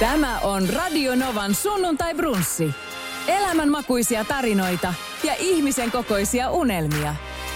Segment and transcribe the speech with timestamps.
[0.00, 2.74] Tämä on Radio Novan sunnuntai brunssi.
[3.26, 7.14] Elämänmakuisia tarinoita ja ihmisen kokoisia unelmia.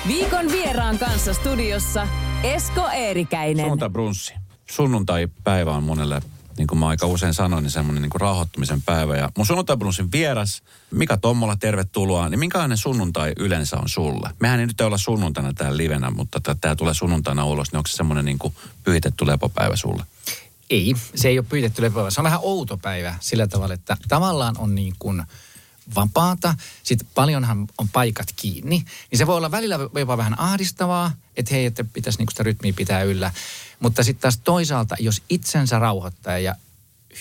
[0.09, 2.09] Viikon vieraan kanssa studiossa
[2.43, 3.65] Esko Eerikäinen.
[3.65, 4.35] Sunnuntai brunssi.
[4.71, 6.23] Sunnuntai-päivä on monelle,
[6.59, 9.17] niin kuin mä aika usein sanoin, niin semmoinen niin kuin rauhoittumisen päivä.
[9.17, 12.29] Ja mun sunnuntai brunssin vieras, Mika Tommola, tervetuloa.
[12.29, 14.31] Niin minkälainen sunnuntai yleensä on sulle?
[14.41, 17.97] Mehän ei nyt olla sunnuntaina täällä livenä, mutta tämä tulee sunnuntaina ulos, niin onko se
[17.97, 18.39] semmoinen niin
[18.85, 20.05] pyhitetty lepopäivä sulle?
[20.73, 22.11] Ei, se ei ole pyhitetty lepopäivä.
[22.11, 25.23] Se on vähän outo päivä sillä tavalla, että tavallaan on niin kuin
[25.95, 31.55] vapaata, sitten paljonhan on paikat kiinni, niin se voi olla välillä jopa vähän ahdistavaa, että
[31.55, 33.33] hei, että pitäisi niinku sitä rytmiä pitää yllä.
[33.81, 36.55] Mutta sitten taas toisaalta, jos itsensä rauhoittaa ja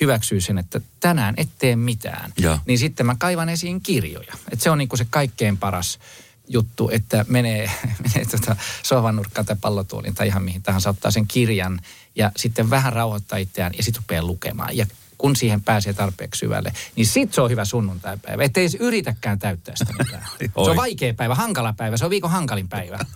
[0.01, 2.59] hyväksyy sen, että tänään et tee mitään, Ja.
[2.65, 4.33] niin sitten mä kaivan esiin kirjoja.
[4.51, 5.99] Et se on niinku se kaikkein paras
[6.47, 7.71] juttu, että menee,
[8.03, 11.79] menee tota sohvan nurkkaan tai pallotuolin tai ihan mihin tahansa, ottaa sen kirjan
[12.15, 14.77] ja sitten vähän rauhoittaa itseään ja sitten rupeaa lukemaan.
[14.77, 14.85] Ja
[15.17, 18.43] kun siihen pääsee tarpeeksi syvälle, niin sit se on hyvä sunnuntaipäivä.
[18.43, 20.27] Ettei edes yritäkään täyttää sitä mitään.
[20.39, 22.99] Se on vaikea päivä, hankala päivä, se on viikon hankalin päivä.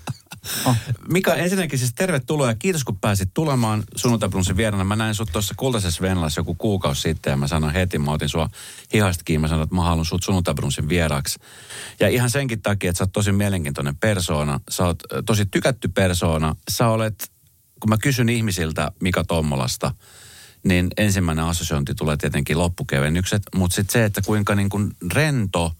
[0.66, 0.76] Oh.
[1.10, 4.84] Mika, ensinnäkin siis tervetuloa ja kiitos kun pääsit tulemaan sunnuntai brunssin vieraana.
[4.84, 8.30] Mä näin sut tuossa kultaisessa Venlassa joku kuukausi sitten ja mä sanoin heti, mä otin
[8.30, 8.50] sua
[8.94, 11.40] hihasta kiinni, mä sanoin, että mä haluan sut sunnuntai brunssin vieraaksi.
[12.00, 16.56] Ja ihan senkin takia, että sä oot tosi mielenkiintoinen persoona, sä oot tosi tykätty persoona,
[16.72, 17.32] sä olet,
[17.80, 19.94] kun mä kysyn ihmisiltä Mika Tommolasta,
[20.64, 25.72] niin ensimmäinen assosiointi tulee tietenkin loppukevennykset, mutta sitten se, että kuinka niin kuin rento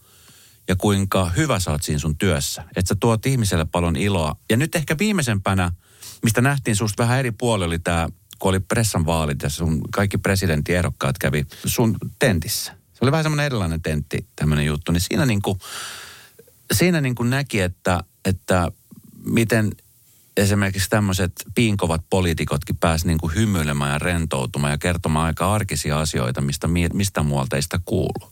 [0.68, 2.64] ja kuinka hyvä sä oot siinä sun työssä.
[2.76, 4.36] Että sä tuot ihmiselle paljon iloa.
[4.50, 5.72] Ja nyt ehkä viimeisempänä,
[6.22, 10.18] mistä nähtiin susta vähän eri puoli, oli tämä, kun oli pressan vaalit ja sun kaikki
[10.18, 12.72] presidenttiehdokkaat kävi sun tentissä.
[12.92, 14.92] Se oli vähän semmoinen erilainen tentti, tämmöinen juttu.
[14.92, 15.58] Niin siinä niin kuin,
[16.72, 18.72] siinä niin kuin näki, että, että
[19.24, 19.72] miten
[20.36, 26.40] esimerkiksi tämmöiset piinkovat poliitikotkin pääsi niin kuin hymyilemään ja rentoutumaan ja kertomaan aika arkisia asioita,
[26.40, 28.30] mistä, mi- mistä muualta ei sitä kuulu.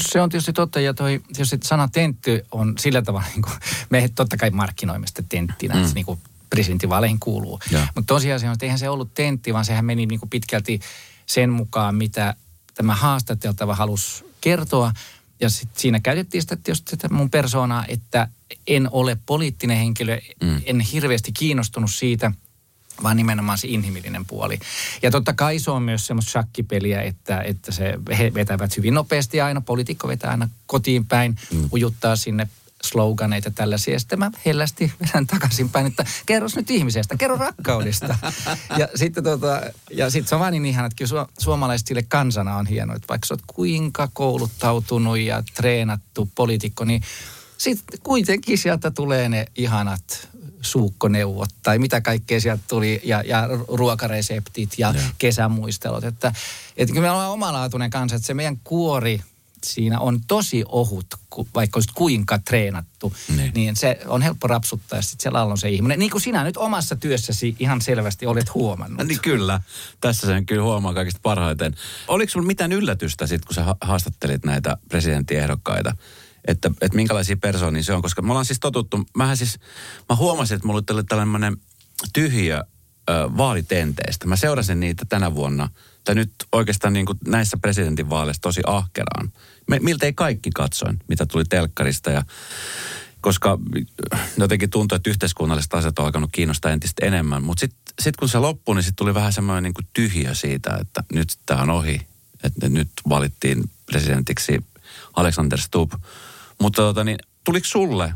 [0.00, 3.54] Se on tietysti totta, ja toi, tietysti sana tentti on sillä tavalla, niin kuin,
[3.90, 5.86] me totta kai markkinoimme sitä tenttinä, mm.
[5.86, 6.18] se niin kuin
[6.50, 7.60] presidentinvaaleihin kuuluu.
[7.94, 10.80] Mutta tosiasia on, että eihän se ollut tentti, vaan sehän meni niin kuin pitkälti
[11.26, 12.34] sen mukaan, mitä
[12.74, 14.92] tämä haastateltava halusi kertoa.
[15.40, 18.28] Ja sit siinä käytettiin sitä tietysti sitä mun persoonaa, että
[18.66, 20.60] en ole poliittinen henkilö, mm.
[20.64, 22.32] en hirveästi kiinnostunut siitä–
[23.02, 24.58] vaan nimenomaan se inhimillinen puoli.
[25.02, 29.40] Ja totta kai se on myös semmoista shakkipeliä, että, että se, he vetävät hyvin nopeasti
[29.40, 31.68] aina, poliitikko vetää aina kotiin päin, mm.
[31.72, 32.48] ujuttaa sinne
[32.84, 33.94] sloganeita tällaisia.
[33.94, 38.18] Ja sitten mä hellästi vedän takaisinpäin, että kerros nyt ihmisestä, kerro rakkaudesta.
[38.78, 42.02] ja sitten tota, ja sit se on vaan niin ihana, että kyllä su- suomalaiset sille
[42.02, 47.02] kansana on hienoa, että vaikka sä oot kuinka kouluttautunut ja treenattu poliitikko, niin
[47.58, 50.28] sitten kuitenkin sieltä tulee ne ihanat
[50.62, 55.04] suukkoneuvot tai mitä kaikkea sieltä tuli ja, ja ruokareseptit ja Joo.
[55.18, 56.04] kesämuistelut.
[56.04, 56.32] Että,
[56.76, 59.20] että kyllä me ollaan omalaatuinen kansa, että se meidän kuori
[59.64, 61.06] siinä on tosi ohut,
[61.54, 63.52] vaikka olisit kuinka treenattu, Niin.
[63.54, 65.98] niin, se on helppo rapsuttaa ja sitten siellä on se ihminen.
[65.98, 69.06] Niin kuin sinä nyt omassa työssäsi ihan selvästi olet huomannut.
[69.06, 69.60] Niin kyllä,
[70.00, 71.74] tässä sen kyllä huomaa kaikista parhaiten.
[72.08, 75.96] Oliko sinulla mitään yllätystä sitten, kun sä ha- haastattelit näitä presidenttiehdokkaita,
[76.44, 78.02] että, että minkälaisia persoonia se on?
[78.02, 79.58] Koska me ollaan siis totuttu, mähän siis,
[80.08, 81.56] mä huomasin, että mulla oli tällainen
[82.12, 82.64] tyhjiö ö,
[83.36, 84.26] vaalitenteistä.
[84.26, 85.68] Mä seurasin niitä tänä vuonna,
[86.04, 89.32] tai nyt oikeastaan niin kuin näissä presidentinvaaleissa tosi ahkeraan.
[89.80, 92.22] Miltei kaikki katsoin, mitä tuli telkkarista ja
[93.20, 93.58] koska
[94.38, 97.42] jotenkin tuntui, että yhteiskunnalliset asiat on alkanut kiinnostaa entistä enemmän.
[97.42, 100.78] Mutta sitten sit kun se loppui, niin sitten tuli vähän semmoinen niin kuin tyhjö siitä,
[100.80, 102.00] että nyt tämä on ohi.
[102.44, 104.64] Että nyt valittiin presidentiksi
[105.16, 105.92] Alexander Stubb.
[106.60, 108.14] Mutta tota, niin, tuliko sulle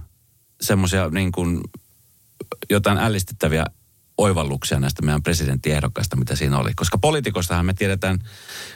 [0.61, 1.61] semmoisia niin kuin
[2.71, 3.65] jotain ällistyttäviä
[4.19, 6.75] oivalluksia näistä meidän presidenttiehdokkaista, mitä siinä oli.
[6.75, 8.19] Koska poliitikoistahan me tiedetään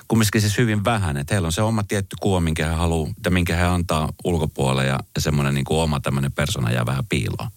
[0.09, 3.31] kumminkin siis hyvin vähän, että heillä on se oma tietty kuva, minkä he haluaa, ja
[3.31, 7.51] minkä he antaa ulkopuolelle, ja, ja semmoinen niin kuin oma tämmöinen persona jää vähän piiloon.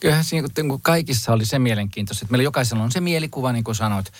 [0.00, 3.64] Kyllähän siinä niin kuin kaikissa oli se mielenkiintoista, että meillä jokaisella on se mielikuva, niin
[3.64, 4.12] kuin sanoit,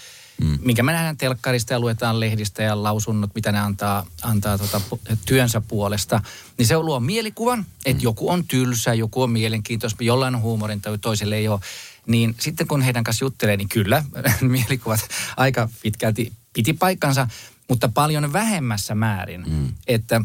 [0.43, 0.59] mm.
[0.63, 5.61] minkä me nähdään telkkarista ja luetaan lehdistä ja lausunnot, mitä ne antaa, antaa pu- työnsä
[5.61, 6.21] puolesta.
[6.59, 8.05] Niin se luo mielikuvan, että mm.
[8.05, 11.61] joku on tylsä, joku on mielenkiintoista, jollain on huumorin tai toiselle ei ole.
[12.08, 14.05] Niin sitten kun heidän kanssa juttelee, niin kyllä
[14.40, 17.28] mielikuvat aika pitkälti piti paikkansa,
[17.69, 19.44] mutta paljon vähemmässä määrin.
[19.46, 19.72] Mm.
[19.87, 20.20] Että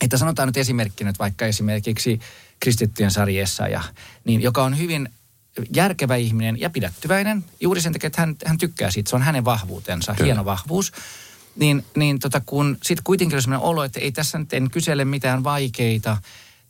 [0.00, 2.20] että sanotaan nyt esimerkkinä, että vaikka esimerkiksi
[2.60, 3.82] kristittyjen sarjessa, ja,
[4.24, 5.08] niin, joka on hyvin
[5.74, 9.44] järkevä ihminen ja pidättyväinen, juuri sen takia, että hän, hän tykkää siitä, se on hänen
[9.44, 10.24] vahvuutensa, Kyllä.
[10.24, 10.92] hieno vahvuus.
[11.56, 15.04] Niin, niin tota, kun sitten kuitenkin on sellainen olo, että ei tässä nyt en kysele
[15.04, 16.18] mitään vaikeita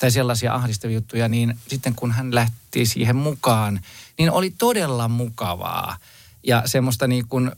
[0.02, 3.81] tai sellaisia ahdistavia juttuja, niin sitten kun hän lähti siihen mukaan,
[4.19, 5.96] niin oli todella mukavaa
[6.43, 7.52] ja semmoista niin kuin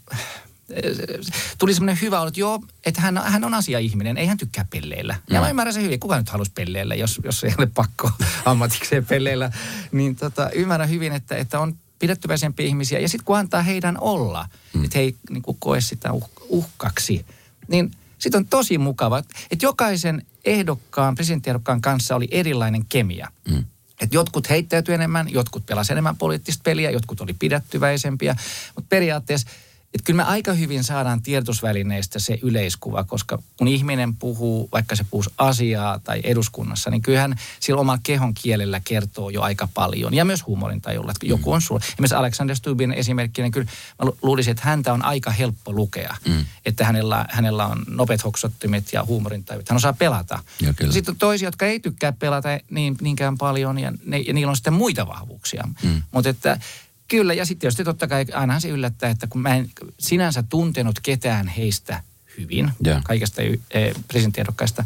[1.59, 5.17] tuli semmoinen hyvä olo, että joo, että hän, hän on asia-ihminen, ei hän tykkää pelleillä.
[5.31, 8.11] Ja mä ymmärrän sen hyvin, kuka nyt halusi pelleillä, jos, jos ei ole pakko
[8.45, 9.53] ammatikseen pelleillä.
[9.93, 12.99] Niin tota, ymmärrän hyvin, että, että on pidettyväisempiä ihmisiä.
[12.99, 14.85] Ja sitten kun antaa heidän olla, mm.
[14.85, 17.27] että he ei niin koe sitä uh, uhkaksi,
[17.69, 23.29] niin sitten on tosi mukava, että jokaisen ehdokkaan, presidenttiehdokkaan kanssa oli erilainen kemia.
[23.49, 23.65] Mm.
[24.01, 28.37] Et jotkut heittäytyi enemmän, jotkut pelasivat enemmän poliittista peliä, jotkut oli pidättyväisempiä.
[28.75, 29.49] Mutta periaatteessa
[29.95, 35.05] että kyllä me aika hyvin saadaan tiedotusvälineistä se yleiskuva, koska kun ihminen puhuu, vaikka se
[35.11, 40.15] puhuu asiaa tai eduskunnassa, niin kyllähän sillä omalla kehon kielellä kertoo jo aika paljon.
[40.15, 41.81] Ja myös huumorintajulla, että joku on sulla.
[41.85, 43.67] Esimerkiksi Alexander Stubin esimerkkinä, kyllä
[44.05, 46.17] mä luulisin, että häntä on aika helppo lukea.
[46.29, 46.45] Mm.
[46.67, 49.69] Että hänellä, hänellä on nopeat hoksottimet ja huumorintajut.
[49.69, 50.43] Hän osaa pelata.
[50.91, 54.57] Sitten on toisia, jotka ei tykkää pelata niin, niinkään paljon ja, ne, ja niillä on
[54.57, 55.69] sitten muita vahvuuksia.
[55.83, 56.03] Mm.
[56.11, 56.61] Mutta että
[57.09, 61.01] Kyllä, ja sitten tietysti totta kai ainahan se yllättää, että kun mä en sinänsä tuntenut
[61.03, 62.03] ketään heistä
[62.39, 63.05] hyvin, yeah.
[63.05, 64.85] kaikista e, presidenttiehdokkaista,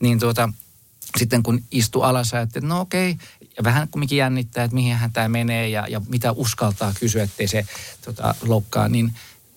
[0.00, 0.52] niin tuota,
[1.18, 3.16] sitten kun istu alas ja että no okei,
[3.56, 7.48] ja vähän kumminkin jännittää, että mihin hän tämä menee ja, ja mitä uskaltaa kysyä, ettei
[7.48, 7.66] se
[8.04, 9.12] tota, loukkaa, niin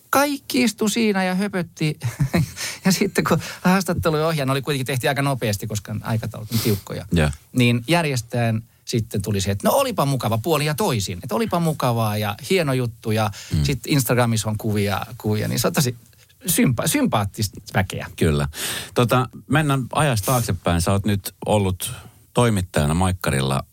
[0.09, 1.99] kaikki istu siinä ja höpötti.
[2.85, 7.33] ja sitten kun haastattelu ohjaan oli kuitenkin tehty aika nopeasti, koska aikataulut on tiukkoja, yeah.
[7.53, 11.19] niin järjestäjän– sitten tuli se, että no olipa mukava puoli ja toisin.
[11.23, 13.63] Että olipa mukavaa ja hieno juttu ja mm.
[13.63, 15.95] sitten Instagramissa on kuvia, kuvia niin se on tosi
[16.47, 18.07] sympa- sympaattista väkeä.
[18.15, 18.47] Kyllä.
[18.93, 20.81] Tota, mennään ajasta taaksepäin.
[20.81, 21.93] Sä oot nyt ollut
[22.33, 23.63] toimittajana Maikkarilla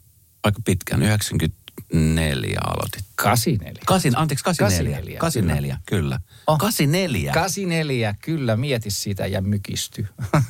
[0.42, 3.04] aika pitkään, 94 aloitit.
[3.14, 3.82] 84.
[3.86, 5.18] Kasin, anteeksi, 84.
[5.18, 6.20] 84, kyllä.
[6.46, 6.58] Oh.
[6.58, 7.32] 84.
[7.32, 10.06] 84, kyllä, mieti sitä ja mykisty.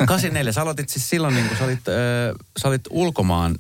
[0.06, 3.58] 84, sä aloitit siis silloin, niin kun sä olit, äh, sä olit ulkomaan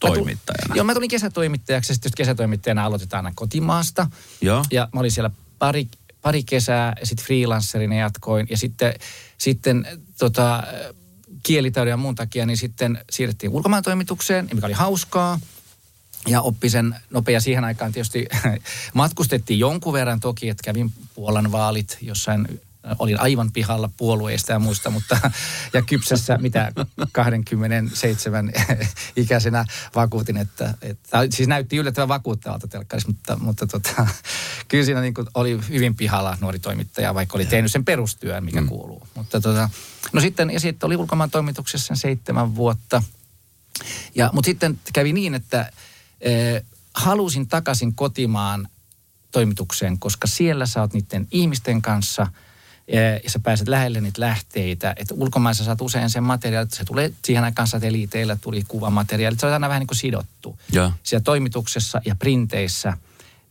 [0.00, 0.74] toimittajana.
[0.74, 4.10] joo, mä tulin kesätoimittajaksi ja sitten kesätoimittajana aloitetaan aina kotimaasta.
[4.40, 4.64] Joo.
[4.70, 5.88] Ja mä olin siellä pari,
[6.22, 8.46] pari kesää ja sitten freelancerina jatkoin.
[8.50, 8.94] Ja sitten,
[9.38, 9.86] sitten
[10.18, 10.62] tota,
[11.42, 15.40] kielitaidon ja muun takia, niin sitten siirrettiin ulkomaan toimitukseen, mikä oli hauskaa.
[16.26, 18.26] Ja oppi sen nopea siihen aikaan tietysti
[18.94, 22.60] matkustettiin jonkun verran toki, että kävin Puolan vaalit jossain
[22.98, 25.18] olin aivan pihalla puolueista ja muista, mutta
[25.72, 26.72] ja kypsässä mitä
[27.12, 28.52] 27
[29.16, 29.64] ikäisenä
[29.94, 34.06] vakuutin, että, että siis näytti yllättävän vakuuttavalta telkkarissa, mutta, mutta tota,
[34.68, 38.68] kyllä siinä niin oli hyvin pihalla nuori toimittaja, vaikka oli tehnyt sen perustyön, mikä mm.
[38.68, 39.06] kuuluu.
[39.14, 39.70] Mutta tota,
[40.12, 43.02] no sitten, ja sitten oli ulkomaan toimituksessa seitsemän vuotta.
[44.14, 45.72] Ja, mutta sitten kävi niin, että
[46.20, 46.62] eh,
[46.94, 48.68] halusin takaisin kotimaan
[49.30, 52.26] toimitukseen, koska siellä sä oot niiden ihmisten kanssa–
[53.24, 54.94] ja sä pääset lähelle niitä lähteitä.
[54.96, 59.36] Että ulkomaissa saat usein sen materiaali, että se tulee siihen aikaan satelliiteilla, tuli kuvamateriaali.
[59.36, 60.58] Se on aina vähän niin kuin sidottu.
[60.72, 60.92] Ja.
[61.02, 62.96] Siellä toimituksessa ja printeissä.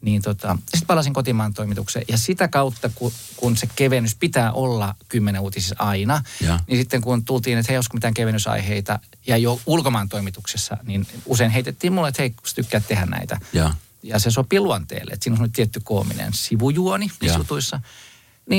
[0.01, 2.05] Niin tota, sitten palasin kotimaan toimitukseen.
[2.07, 6.59] Ja sitä kautta, kun, kun se kevennys pitää olla kymmenen uutisissa aina, ja.
[6.67, 11.51] niin sitten kun tultiin, että hei, olisiko mitään kevennysaiheita, ja jo ulkomaan toimituksessa, niin usein
[11.51, 13.39] heitettiin mulle, että hei, kun tykkää tehdä näitä.
[13.53, 13.73] Ja.
[14.03, 17.77] ja se sopii luonteelle, että siinä on tietty koominen sivujuoni jutuissa.
[17.77, 17.85] Niin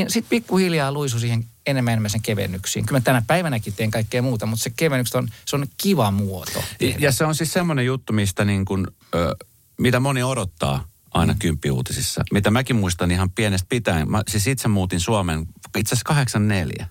[0.08, 2.86] sitten pikkuhiljaa luisu siihen enemmän enemmän sen kevennyksiin.
[2.86, 6.64] Kyllä mä tänä päivänäkin teen kaikkea muuta, mutta se kevennykset on, se on kiva muoto.
[6.78, 6.98] Tehdä.
[7.00, 9.36] Ja se on siis semmoinen juttu, mistä niin kuin, ö,
[9.78, 11.38] mitä moni odottaa aina mm.
[11.38, 12.24] kymppiuutisissa.
[12.32, 14.10] Mitä mäkin muistan ihan pienestä pitäen.
[14.10, 15.46] Mä siis itse muutin Suomen
[15.78, 16.86] itse asiassa 84.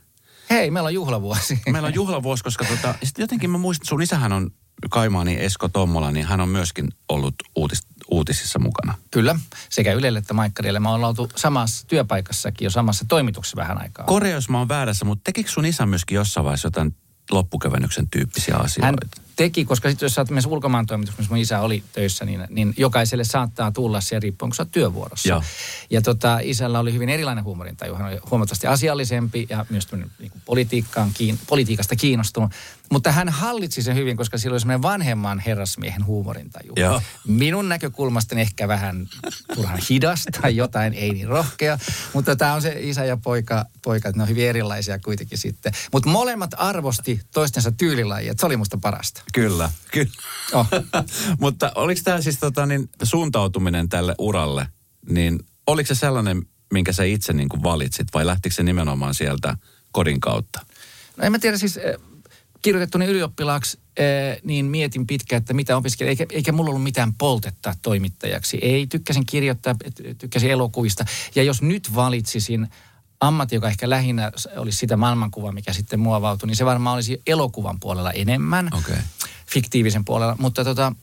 [0.49, 1.59] Hei, meillä on juhlavuosi.
[1.71, 4.51] Meillä on juhlavuosi, koska tota, jotenkin mä muistan, sun isähän on
[4.89, 8.93] Kaimaani Esko Tommola, niin hän on myöskin ollut uutis, uutisissa mukana.
[9.11, 10.79] Kyllä, sekä Ylelle että Maikkarille.
[10.79, 14.05] Mä oon oltu samassa työpaikassakin jo samassa toimituksessa vähän aikaa.
[14.05, 16.95] Korjaa, jos mä oon väärässä, mutta tekikö sun isä myöskin jossain vaiheessa jotain
[17.31, 18.85] loppukevennyksen tyyppisiä asioita?
[18.85, 18.95] Hän
[19.35, 22.47] teki, koska sitten jos sä oot myös ulkomaan toimituksessa, missä mun isä oli töissä, niin,
[22.49, 25.29] niin jokaiselle saattaa tulla se riippuen, kun sä oot työvuorossa.
[25.29, 25.43] Joo.
[25.89, 27.95] Ja tota, isällä oli hyvin erilainen huumorintaju.
[27.95, 32.51] Hän oli huomattavasti asiallisempi ja myös niin kuin politiikkaan, kiin, politiikasta kiinnostunut.
[32.91, 36.73] Mutta hän hallitsi sen hyvin, koska sillä oli semmoinen vanhemman herrasmiehen huumorintaju.
[36.75, 37.01] Joo.
[37.27, 39.07] Minun näkökulmasta ehkä vähän
[39.55, 41.79] turhan hidas tai jotain, ei niin rohkea.
[42.13, 45.73] Mutta tämä on se isä ja poika, poika että ne on hyvin erilaisia kuitenkin sitten.
[45.93, 49.23] Mutta molemmat arvosti toistensa tyylilajia, se oli musta parasta.
[49.33, 50.11] Kyllä, kyllä.
[50.53, 50.67] Oh.
[51.39, 54.67] Mutta oliko tämä siis tota, niin, suuntautuminen tälle uralle,
[55.09, 59.57] niin oliko se sellainen, minkä sä itse niin kuin valitsit vai lähtikö se nimenomaan sieltä
[59.91, 60.65] kodin kautta?
[61.17, 61.95] No en mä tiedä siis, eh,
[62.61, 66.09] kirjoitettuni ylioppilaaksi, eh, niin mietin pitkään, että mitä opiskelin.
[66.09, 68.57] Eikä, eikä mulla ollut mitään poltetta toimittajaksi.
[68.61, 69.75] Ei, tykkäsin kirjoittaa,
[70.17, 71.05] tykkäsin elokuvista.
[71.35, 72.67] Ja jos nyt valitsisin
[73.19, 77.79] ammatti, joka ehkä lähinnä olisi sitä maailmankuvaa, mikä sitten muovautui, niin se varmaan olisi elokuvan
[77.79, 78.97] puolella enemmän, okay.
[79.47, 80.35] fiktiivisen puolella.
[80.39, 80.93] Mutta tota,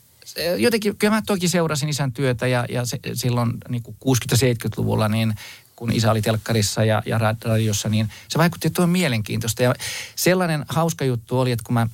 [0.58, 5.34] jotenkin, kyllä mä toki seurasin isän työtä ja, ja se, silloin niin 60-70-luvulla, niin
[5.76, 9.62] kun isä oli telkkarissa ja, ja radiossa, niin se vaikutti, että tuo mielenkiintoista.
[9.62, 9.74] Ja
[10.16, 11.86] sellainen hauska juttu oli, että kun mä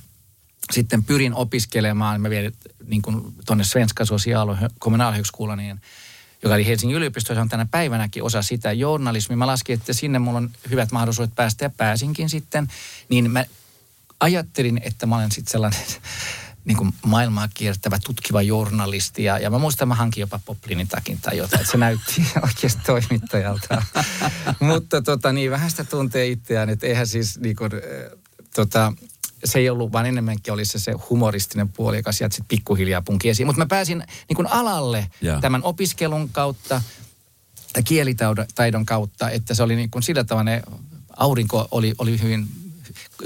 [0.71, 2.51] sitten pyrin opiskelemaan, mä vielä
[2.85, 4.55] niin kuin tuonne Svenska Social
[5.55, 5.81] niin
[6.43, 9.37] joka oli Helsingin yliopisto, se on tänä päivänäkin osa sitä journalismia.
[9.37, 12.67] Mä laskin, että sinne mulla on hyvät mahdollisuudet päästä ja pääsinkin sitten.
[13.09, 13.45] Niin mä
[14.19, 15.81] ajattelin, että mä olen sitten sellainen
[16.65, 19.23] niin kuin maailmaa kiertävä tutkiva journalisti.
[19.23, 22.81] Ja, ja mä muistan, mä hankin jopa Poplinin takin tai jotain, että se näytti oikeasti
[22.85, 23.83] toimittajalta.
[24.59, 27.71] Mutta tota, niin vähän sitä tuntee itseään, että eihän siis niin kuin,
[28.55, 28.93] tota,
[29.43, 33.29] se ei ollut, vaan enemmänkin oli se, se humoristinen puoli, joka sieltä sitten pikkuhiljaa punki
[33.29, 33.47] esiin.
[33.47, 35.39] Mutta mä pääsin niin kuin alalle ja.
[35.39, 36.81] tämän opiskelun kautta,
[37.73, 40.61] tai kielitaidon kautta, että se oli niin kuin sillä tavalla ne
[41.17, 42.47] aurinko oli, oli hyvin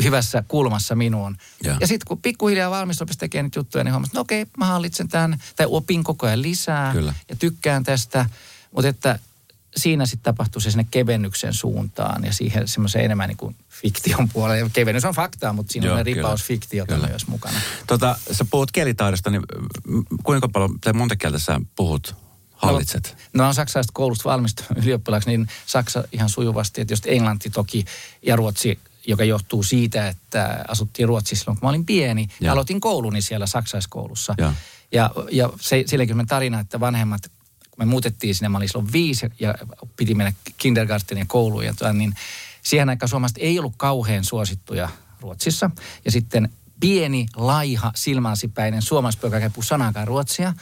[0.03, 1.37] hyvässä kulmassa minuun.
[1.63, 4.45] Ja, ja sitten kun pikkuhiljaa valmis rupesi tekemään niitä juttuja, niin huomasin, että no okei,
[4.57, 7.13] mä hallitsen tämän, tai opin koko ajan lisää Kyllä.
[7.29, 8.29] ja tykkään tästä.
[8.71, 9.19] Mutta että
[9.77, 14.69] siinä sitten tapahtui se sinne kevennyksen suuntaan ja siihen semmoisen enemmän niin kuin fiktion puolelle.
[14.73, 16.47] Kevennys on faktaa, mutta siinä Joo, on ripaus kyllä.
[16.47, 17.07] fiktiota kyllä.
[17.07, 17.59] myös mukana.
[17.87, 19.41] Tota, sä puhut kielitaidosta, niin
[20.23, 22.15] kuinka paljon, tai monta kieltä sä puhut
[22.51, 23.17] hallitset?
[23.33, 27.85] No, no on saksalaiset koulusta valmistunut ylioppilaaksi, niin Saksa ihan sujuvasti, että jos englanti toki
[28.21, 32.27] ja ruotsi joka johtuu siitä, että asuttiin Ruotsissa silloin, kun mä olin pieni.
[32.41, 32.51] Ja.
[32.51, 34.35] Aloitin kouluni siellä saksaiskoulussa.
[34.37, 34.53] Ja,
[34.91, 37.21] ja, ja se, silläkin on tarina, että vanhemmat,
[37.71, 39.55] kun me muutettiin sinne, mä olin silloin viisi ja
[39.97, 41.65] piti mennä kindergartenin kouluun.
[41.65, 42.15] Ja, niin
[42.61, 44.89] siihen aikaan suomalaiset ei ollut kauhean suosittuja
[45.21, 45.71] Ruotsissa.
[46.05, 50.53] Ja sitten pieni, laiha, silmänsipäinen suomalaispoika, joka ei puhu sanakaan ruotsia,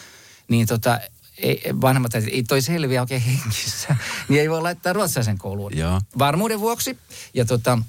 [0.48, 1.00] niin tota,
[1.38, 3.96] ei, vanhemmat, että ei toi selviä oikein hengissä,
[4.30, 5.78] niin ei voi laittaa ruotsalaisen kouluun.
[5.78, 6.02] Joo.
[6.20, 6.98] Varmuuden vuoksi.
[7.34, 7.80] Ja tota,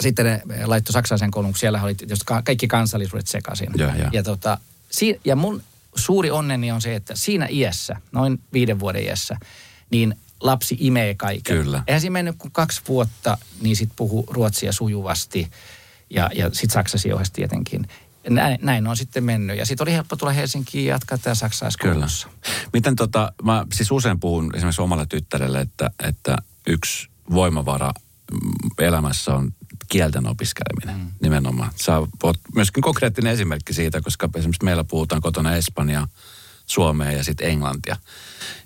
[0.00, 3.68] sitten ne laittoi saksalaisen koulun, kun siellä oli just kaikki kansallisuudet sekaisin.
[3.76, 4.10] Ja, ja.
[4.12, 4.58] Ja, tota,
[4.90, 5.62] si- ja mun
[5.94, 9.36] suuri onneni on se, että siinä iässä, noin viiden vuoden iässä,
[9.90, 11.56] niin lapsi imee kaiken.
[11.56, 11.82] Kyllä.
[11.86, 15.50] Eihän siinä mennyt kuin kaksi vuotta, niin sitten puhu ruotsia sujuvasti
[16.10, 17.88] ja, ja sitten saksasi ohjasi tietenkin.
[18.30, 19.58] Näin, näin on sitten mennyt.
[19.58, 22.28] Ja sitten oli helppo tulla Helsinkiin ja jatkaa tämä saksalaiskoulussa.
[22.28, 22.68] Kyllä.
[22.72, 27.92] Miten tota, mä siis usein puhun esimerkiksi omalle tyttärelle, että, että yksi voimavara
[28.78, 29.54] elämässä on
[29.90, 31.12] kielten opiskeleminen mm.
[31.22, 31.70] nimenomaan.
[31.76, 36.08] Sä oot myöskin konkreettinen esimerkki siitä, koska esimerkiksi meillä puhutaan kotona Espanjaa,
[36.66, 37.96] Suomea ja sitten Englantia.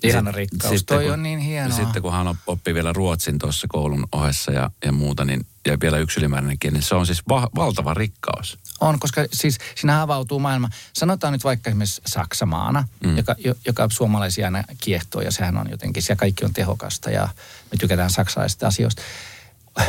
[0.03, 1.77] Ihana rikkaus, sitten, toi kun, on niin hienoa.
[1.77, 5.97] Sitten kun hän oppii vielä ruotsin tuossa koulun ohessa ja, ja muuta, niin, ja vielä
[5.97, 8.57] yksi ylimääräinenkin, niin se on siis va- valtava rikkaus.
[8.81, 10.69] On, koska siis siinä avautuu maailma.
[10.93, 13.17] Sanotaan nyt vaikka esimerkiksi Saksamaana, mm.
[13.17, 17.29] joka, joka suomalaisia aina kiehtoo ja sehän on jotenkin, siellä kaikki on tehokasta ja
[17.71, 19.01] me tykätään saksalaisista asioista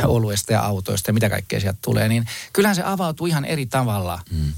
[0.05, 4.19] oluesta ja autoista ja mitä kaikkea sieltä tulee, niin kyllähän se avautuu ihan eri tavalla.
[4.31, 4.53] Mm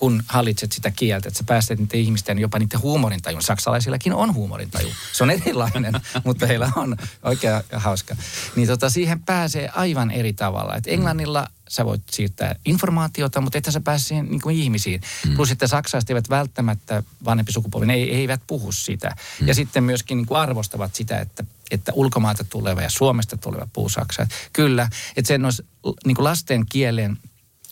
[0.00, 3.42] kun hallitset sitä kieltä, että sä pääset niiden ihmisten, jopa niiden huumorintajun.
[3.42, 4.88] Saksalaisillakin on huumorintaju.
[5.12, 5.94] Se on erilainen,
[6.24, 8.16] mutta heillä on oikein hauska.
[8.56, 10.76] Niin tota, siihen pääsee aivan eri tavalla.
[10.76, 15.00] Et Englannilla sä voit siirtää informaatiota, mutta että sä pääse siihen niin kuin ihmisiin.
[15.26, 15.36] Mm.
[15.36, 19.16] Plus että saksalaiset eivät välttämättä, vanhempi sukupolvi, ne eivät puhu sitä.
[19.40, 19.48] Mm.
[19.48, 23.88] Ja sitten myöskin niin kuin arvostavat sitä, että että ulkomailta tuleva ja Suomesta tuleva puhuu
[23.88, 24.26] saksaa.
[24.52, 25.62] Kyllä, että sen olisi
[26.04, 27.18] niin kuin lasten kielen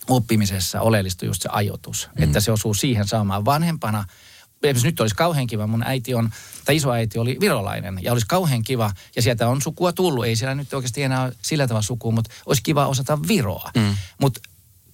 [0.09, 2.25] oppimisessa oleellista just se ajoitus, mm.
[2.25, 4.05] että se osuu siihen saamaan vanhempana.
[4.62, 6.30] Esimerkiksi nyt olisi kauhean kiva, mun äiti on,
[6.64, 10.54] tai isoäiti oli virolainen, ja olisi kauhean kiva, ja sieltä on sukua tullut, ei siellä
[10.54, 13.70] nyt oikeasti enää ole sillä tavalla sukua, mutta olisi kiva osata viroa.
[13.76, 13.96] Mm.
[14.20, 14.40] Mutta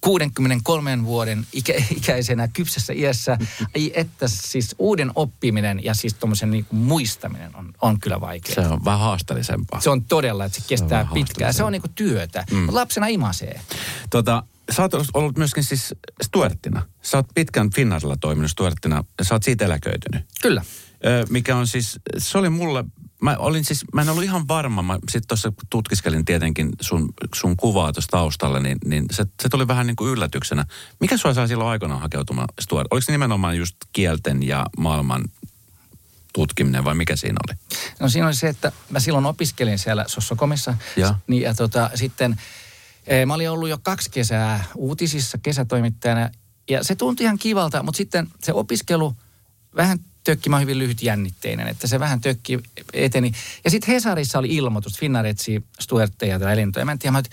[0.05, 3.37] 63 vuoden ikä, ikäisenä kypsässä iässä,
[3.75, 8.55] ei että siis uuden oppiminen ja siis tuommoisen niin muistaminen on, on kyllä vaikeaa.
[8.55, 9.81] Se on vähän haasteellisempaa.
[9.81, 11.53] Se on todella, että se kestää se pitkään.
[11.53, 12.67] Se on niin kuin työtä, mm.
[12.71, 13.61] lapsena imasee.
[14.09, 16.81] Tota, sä oot ollut myöskin siis Stuartina.
[17.01, 20.25] Sä oot pitkän Finnairilla toiminut Stuartina ja sä oot siitä eläköitynyt.
[20.41, 20.61] Kyllä.
[21.05, 22.83] Ö, mikä on siis, se oli mulle,
[23.21, 27.57] mä olin siis, mä en ollut ihan varma, mä sitten tuossa tutkiskelin tietenkin sun, sun
[27.57, 30.65] kuvaa tuossa taustalla, niin, niin se, se tuli vähän niin kuin yllätyksenä.
[30.99, 32.87] Mikä sua sai silloin aikanaan hakeutumaan Stuart?
[32.91, 35.23] Oliko se nimenomaan just kielten ja maailman
[36.33, 37.57] tutkiminen vai mikä siinä oli?
[37.99, 40.77] No siinä oli se, että mä silloin opiskelin siellä Sossokomissa.
[40.95, 42.35] Ja, niin, ja tota, sitten
[43.25, 46.29] Mä olin ollut jo kaksi kesää uutisissa kesätoimittajana
[46.69, 49.15] ja se tuntui ihan kivalta, mutta sitten se opiskelu
[49.75, 52.59] vähän tökki, mä hyvin lyhyt jännitteinen, että se vähän tökki
[52.93, 53.31] eteni.
[53.63, 56.85] Ja sitten Hesarissa oli ilmoitus, Finnair etsii Stuartteja tai lentoja.
[56.85, 57.23] Mä en tiedä, mä,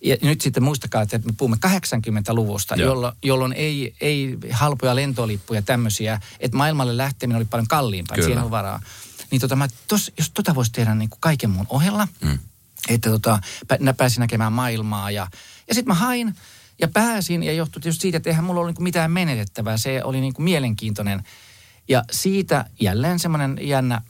[0.00, 6.20] ja nyt sitten muistakaa, että me puhumme 80-luvusta, jolloin, jolloin ei, ei halpoja lentolippuja tämmöisiä,
[6.40, 8.82] että maailmalle lähteminen oli paljon kalliimpaa, siihen on varaa.
[9.30, 12.38] Niin tota, mä tos, jos tota voisi tehdä niin kuin kaiken mun ohella, mm
[12.88, 13.38] että tota,
[13.96, 15.28] pääsin näkemään maailmaa ja,
[15.68, 16.34] ja sitten mä hain
[16.78, 19.76] ja pääsin ja johtui tietysti siitä, että eihän mulla ollut niinku mitään menetettävää.
[19.76, 21.24] Se oli niinku mielenkiintoinen.
[21.88, 24.02] Ja siitä jälleen semmoinen jännä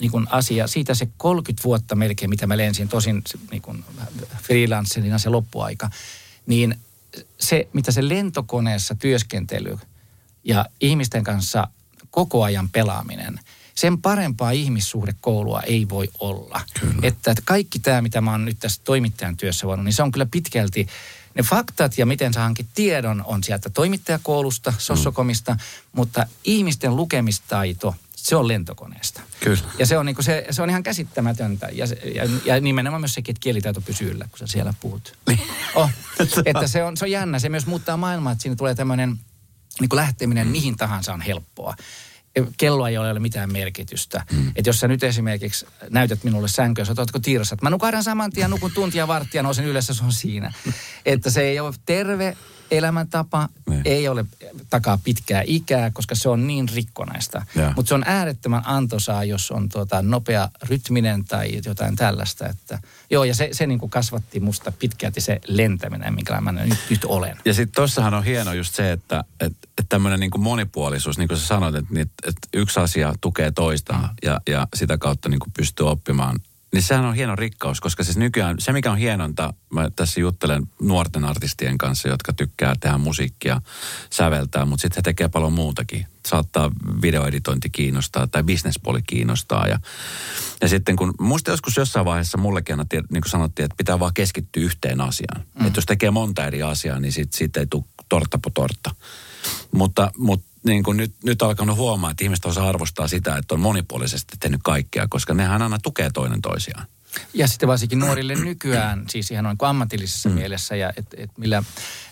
[0.00, 3.84] niin kuin asia, siitä se 30 vuotta melkein, mitä mä lensin, tosin niin kuin
[4.42, 5.90] freelancerina se loppuaika,
[6.46, 6.76] niin
[7.40, 9.78] se, mitä se lentokoneessa työskentely
[10.44, 11.68] ja ihmisten kanssa
[12.10, 13.40] koko ajan pelaaminen,
[13.74, 16.60] sen parempaa ihmissuhdekoulua ei voi olla.
[16.80, 16.94] Kyllä.
[17.02, 20.12] Että, että kaikki tämä, mitä mä oon nyt tässä toimittajan työssä voinut, niin se on
[20.12, 20.86] kyllä pitkälti
[21.34, 25.58] ne faktat ja miten sä hankit tiedon on sieltä toimittajakoulusta, sossokomista, mm.
[25.92, 29.20] mutta ihmisten lukemistaito, se on lentokoneesta.
[29.40, 29.58] Kyllä.
[29.78, 31.68] Ja se on, niin se, se on ihan käsittämätöntä.
[31.72, 35.18] Ja, ja, ja nimenomaan myös sekin, että kielitaito pysyy yllä, kun sä siellä puhut.
[35.28, 35.40] Niin.
[35.74, 35.90] oh,
[36.46, 37.38] että se on, se on jännä.
[37.38, 39.18] Se myös muuttaa maailmaa, että siinä tulee tämmöinen
[39.80, 40.50] niin lähteminen mm.
[40.50, 41.76] mihin tahansa on helppoa
[42.56, 44.24] kelloa ei ole mitään merkitystä.
[44.32, 44.52] Mm.
[44.56, 48.30] Että jos sä nyt esimerkiksi näytät minulle sänkyä, sä ootko tiirassa, että mä nukahdan saman
[48.30, 50.52] tien, nukun tuntia varttia, nousen ylös se on siinä.
[51.06, 52.36] että se ei ole terve
[52.72, 53.48] elämäntapa.
[53.68, 53.82] Niin.
[53.84, 54.24] ei ole
[54.70, 57.46] takaa pitkää ikää, koska se on niin rikkonaista.
[57.76, 62.46] Mutta se on äärettömän antoisaa, jos on tuota nopea rytminen tai jotain tällaista.
[62.46, 62.78] Että,
[63.10, 67.04] joo, ja se, se niin kuin kasvatti musta pitkälti se lentäminen, minkä mä nyt, nyt
[67.04, 67.36] olen.
[67.44, 71.28] Ja sitten tossahan on hieno just se, että et, et tämmöinen niin kuin monipuolisuus, niin
[71.28, 74.08] kuin sä sanoit, että, että yksi asia tukee toista mm.
[74.22, 76.40] ja, ja sitä kautta niin kuin pystyy oppimaan
[76.72, 80.62] niin sehän on hieno rikkaus, koska siis nykyään se mikä on hienonta, mä tässä juttelen
[80.80, 83.60] nuorten artistien kanssa, jotka tykkää tehdä musiikkia,
[84.10, 86.06] säveltää, mutta sitten he tekee paljon muutakin.
[86.26, 86.70] Saattaa
[87.02, 89.66] videoeditointi kiinnostaa tai bisnespuoli kiinnostaa.
[89.66, 89.78] Ja,
[90.60, 94.14] ja sitten kun, muista joskus jossain vaiheessa mullekin aina, niin kuin sanottiin, että pitää vaan
[94.14, 95.42] keskittyä yhteen asiaan.
[95.60, 95.66] Mm.
[95.66, 98.90] Että jos tekee monta eri asiaa, niin siitä, siitä ei tule tortta po tortta.
[99.72, 103.60] Mutta, mutta niin kuin nyt, nyt alkanut huomaa, että ihmiset osaa arvostaa sitä, että on
[103.60, 106.86] monipuolisesti tehnyt kaikkea, koska nehän aina tukee toinen toisiaan.
[107.34, 110.34] Ja sitten varsinkin nuorille nykyään, siis ihan noin ammatillisessa mm.
[110.34, 111.62] mielessä ja et, et millä,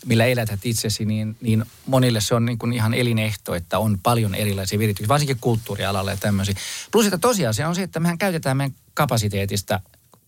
[0.07, 4.35] millä elätät itsesi, niin, niin monille se on niin kuin ihan elinehto, että on paljon
[4.35, 6.55] erilaisia virityksiä, varsinkin kulttuurialalla ja tämmöisiä.
[6.93, 9.81] Plus että tosiasia on se, että mehän käytetään meidän kapasiteetista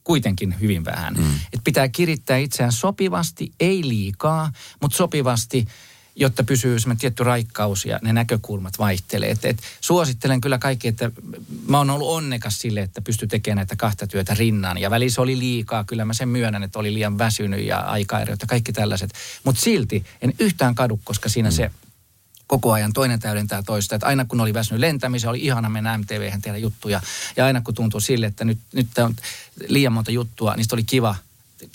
[0.04, 1.14] kuitenkin hyvin vähän.
[1.14, 1.34] Mm.
[1.34, 5.66] Että pitää kirittää itseään sopivasti, ei liikaa, mutta sopivasti–
[6.16, 9.30] jotta pysyy semmoinen tietty raikkaus ja ne näkökulmat vaihtelee.
[9.30, 11.10] Et, et, suosittelen kyllä kaikki, että
[11.68, 14.78] mä oon ollut onnekas sille, että pysty tekemään näitä kahta työtä rinnan.
[14.78, 18.46] Ja välissä oli liikaa, kyllä mä sen myönnän, että oli liian väsynyt ja aikaerot ja
[18.46, 19.10] kaikki tällaiset.
[19.44, 21.54] Mutta silti en yhtään kadu, koska siinä mm.
[21.54, 21.70] se
[22.46, 23.94] koko ajan toinen täydentää toista.
[23.94, 27.00] Että aina kun oli väsynyt lentämiseen, oli ihana mennä mtv tehdä juttuja.
[27.36, 29.16] Ja aina kun tuntui sille, että nyt, nyt on
[29.68, 31.16] liian monta juttua, niin oli kiva–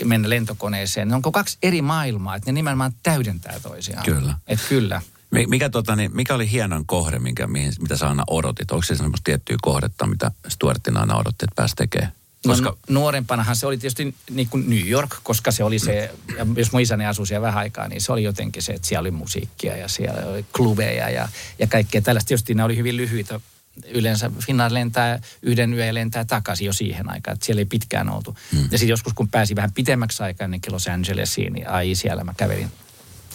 [0.06, 1.08] mennä lentokoneeseen.
[1.08, 4.06] Ne onko kaksi eri maailmaa, että ne nimenomaan täydentää toisiaan.
[4.06, 4.36] Kyllä.
[4.48, 5.02] Et kyllä.
[5.48, 8.72] Mikä, tota, niin, mikä oli hienon kohde, minkä, mihin, mitä sä aina odotit?
[8.72, 12.12] Onko se semmoista tiettyä kohdetta, mitä Stuartin aina odotti, että pääsi tekemään?
[12.46, 12.70] No, koska...
[12.70, 16.72] No, nuorempanahan se oli tietysti niin kuin New York, koska se oli se, ja jos
[16.72, 19.78] mun isäni asui siellä vähän aikaa, niin se oli jotenkin se, että siellä oli musiikkia
[19.78, 22.28] ja siellä oli klubeja ja, ja kaikkea tällaista.
[22.28, 23.40] Tietysti ne oli hyvin lyhyitä
[23.88, 28.10] yleensä Finnair lentää yhden yön ja lentää takaisin jo siihen aikaan, että siellä ei pitkään
[28.10, 28.38] oltu.
[28.52, 28.60] Mm.
[28.60, 32.34] Ja sitten joskus kun pääsi vähän pitemmäksi aikaa niin Los Angelesiin, niin ai siellä mä
[32.38, 32.72] kävelin,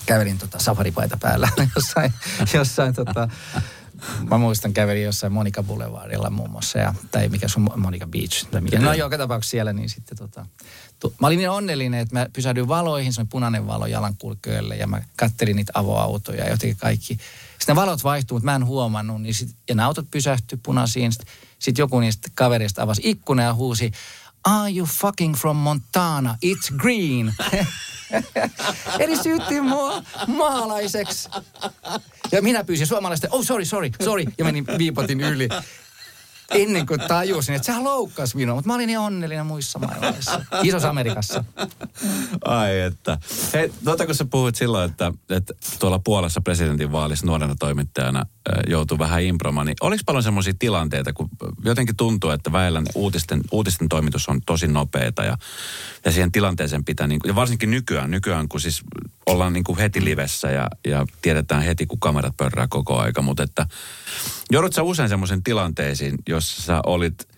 [0.06, 2.12] kävelin tota safaripaita päällä jossain,
[2.54, 3.28] jossain tota,
[4.30, 8.46] Mä muistan kävelin jossain Monika Boulevardilla muun muassa, ja, tai mikä se on Monika Beach.
[8.50, 8.78] Tai mikä.
[8.78, 10.46] No joka tapauksessa siellä, niin sitten tota,
[11.20, 15.02] mä olin niin onnellinen, että mä pysähdyin valoihin, se on punainen valo jalankulkijoille, ja mä
[15.16, 17.18] kattelin niitä avoautoja, ja jotenkin kaikki
[17.58, 19.22] sitten ne valot vaihtuu, mutta mä en huomannut.
[19.22, 21.12] Niin sit, ja nämä autot pysähtyi punaisiin.
[21.12, 23.92] Sitten sit joku niistä kavereista avasi ikkuna ja huusi,
[24.44, 26.36] Are you fucking from Montana?
[26.46, 27.34] It's green.
[28.98, 31.28] Eli syytti mua maalaiseksi.
[32.32, 34.24] Ja minä pyysin suomalaista, oh sorry, sorry, sorry.
[34.38, 35.48] Ja menin viipotin yli
[36.54, 38.54] ennen kuin tajusin, että sehän loukkasi minua.
[38.54, 40.44] Mutta mä olin niin onnellinen muissa maailmassa.
[40.62, 41.44] Isossa Amerikassa.
[42.44, 43.18] Ai että.
[43.52, 48.26] Hei, tuota kun sä puhuit silloin, että, että tuolla Puolassa presidentin vaalissa nuorena toimittajana
[48.66, 51.28] joutui vähän impromaan, niin oliko paljon semmoisia tilanteita, kun
[51.64, 55.36] jotenkin tuntuu, että väillä uutisten, uutisten toimitus on tosi nopeeta ja,
[56.04, 58.82] ja siihen tilanteeseen pitää, niin, ja varsinkin nykyään, nykyään kun siis
[59.26, 63.42] ollaan niin kuin heti livessä ja, ja tiedetään heti, kun kamerat pörrää koko aika, mutta
[63.42, 63.66] että
[64.52, 67.28] joudut sä usein semmoisen tilanteisiin, jossa sä olit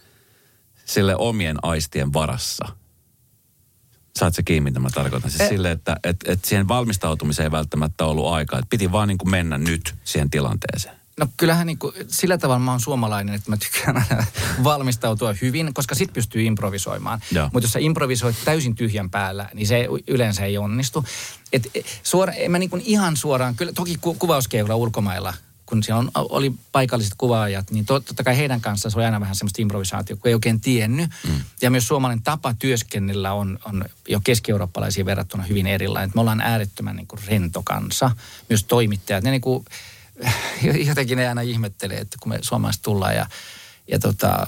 [0.85, 2.69] sille omien aistien varassa–
[4.19, 5.31] Saat se kiinni, mitä mä tarkoitan?
[5.31, 8.59] Siis e- sille, että et, et siihen valmistautumiseen ei välttämättä ollut aikaa.
[8.59, 10.97] Että piti vaan niin kuin mennä nyt siihen tilanteeseen.
[11.21, 14.27] No kyllähän niin kuin, sillä tavalla mä oon suomalainen, että mä tykkään aina
[14.65, 17.21] valmistautua hyvin, koska sit pystyy improvisoimaan.
[17.53, 21.05] Mutta jos sä improvisoit täysin tyhjän päällä, niin se yleensä ei onnistu.
[21.53, 25.35] Et, e, suora, en mä niin kuin ihan suoraan, kyllä toki ku, kuvauskeilla ulkomailla
[25.67, 29.35] kun siellä on, oli paikalliset kuvaajat, niin totta kai heidän kanssaan se oli aina vähän
[29.35, 31.11] semmoista improvisaatiota, kun ei oikein tiennyt.
[31.29, 31.41] Mm.
[31.63, 36.11] Ja myös suomalainen tapa työskennellä on, on jo keski-eurooppalaisiin verrattuna hyvin erilainen.
[36.15, 38.11] Me ollaan äärettömän niin kuin rento kansa,
[38.49, 39.25] myös toimittajat.
[39.25, 39.65] Ne niin kuin,
[40.89, 43.27] jotenkin ne aina ihmettelee, että kun me suomalaiset tullaan ja
[43.89, 44.47] ja tota,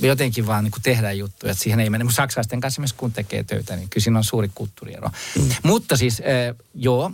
[0.00, 2.04] jotenkin vaan niin kuin tehdään juttuja, että siihen ei mene.
[2.04, 5.10] Mutta saksalaisten kanssa myös kun tekee töitä, niin kyllä siinä on suuri kulttuuriero.
[5.38, 5.48] Mm.
[5.62, 7.12] Mutta siis, äh, joo,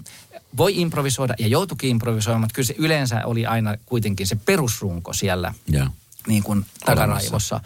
[0.57, 5.55] voi improvisoida ja joutuikin improvisoimaan, mutta kyllä se yleensä oli aina kuitenkin se perusrunko siellä.
[5.75, 5.93] Yeah
[6.27, 7.61] niin kuin takaraivossa.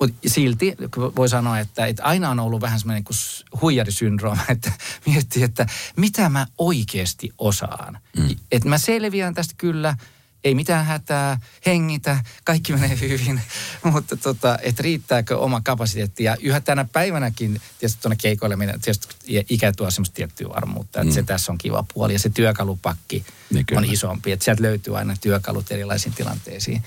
[0.00, 0.76] Mutta silti
[1.16, 3.16] voi sanoa, että, että aina on ollut vähän semmoinen kuin
[3.60, 4.72] huijarisyndrooma, että
[5.06, 5.66] miettii, että
[5.96, 7.98] mitä mä oikeasti osaan.
[8.16, 8.36] Mm.
[8.52, 9.96] Että mä selviän tästä kyllä,
[10.44, 13.40] ei mitään hätää, hengitä, kaikki menee hyvin,
[13.92, 16.24] mutta tota, että riittääkö oma kapasiteetti.
[16.24, 19.16] Ja yhä tänä päivänäkin, tietysti tuonne keikoille minä, tietysti
[19.50, 21.14] ikä tuo semmoista tiettyä varmuutta, että mm.
[21.14, 25.16] se tässä on kiva puoli ja se työkalupakki niin on isompi, että sieltä löytyy aina
[25.20, 26.82] työkalut erilaisiin tilanteisiin.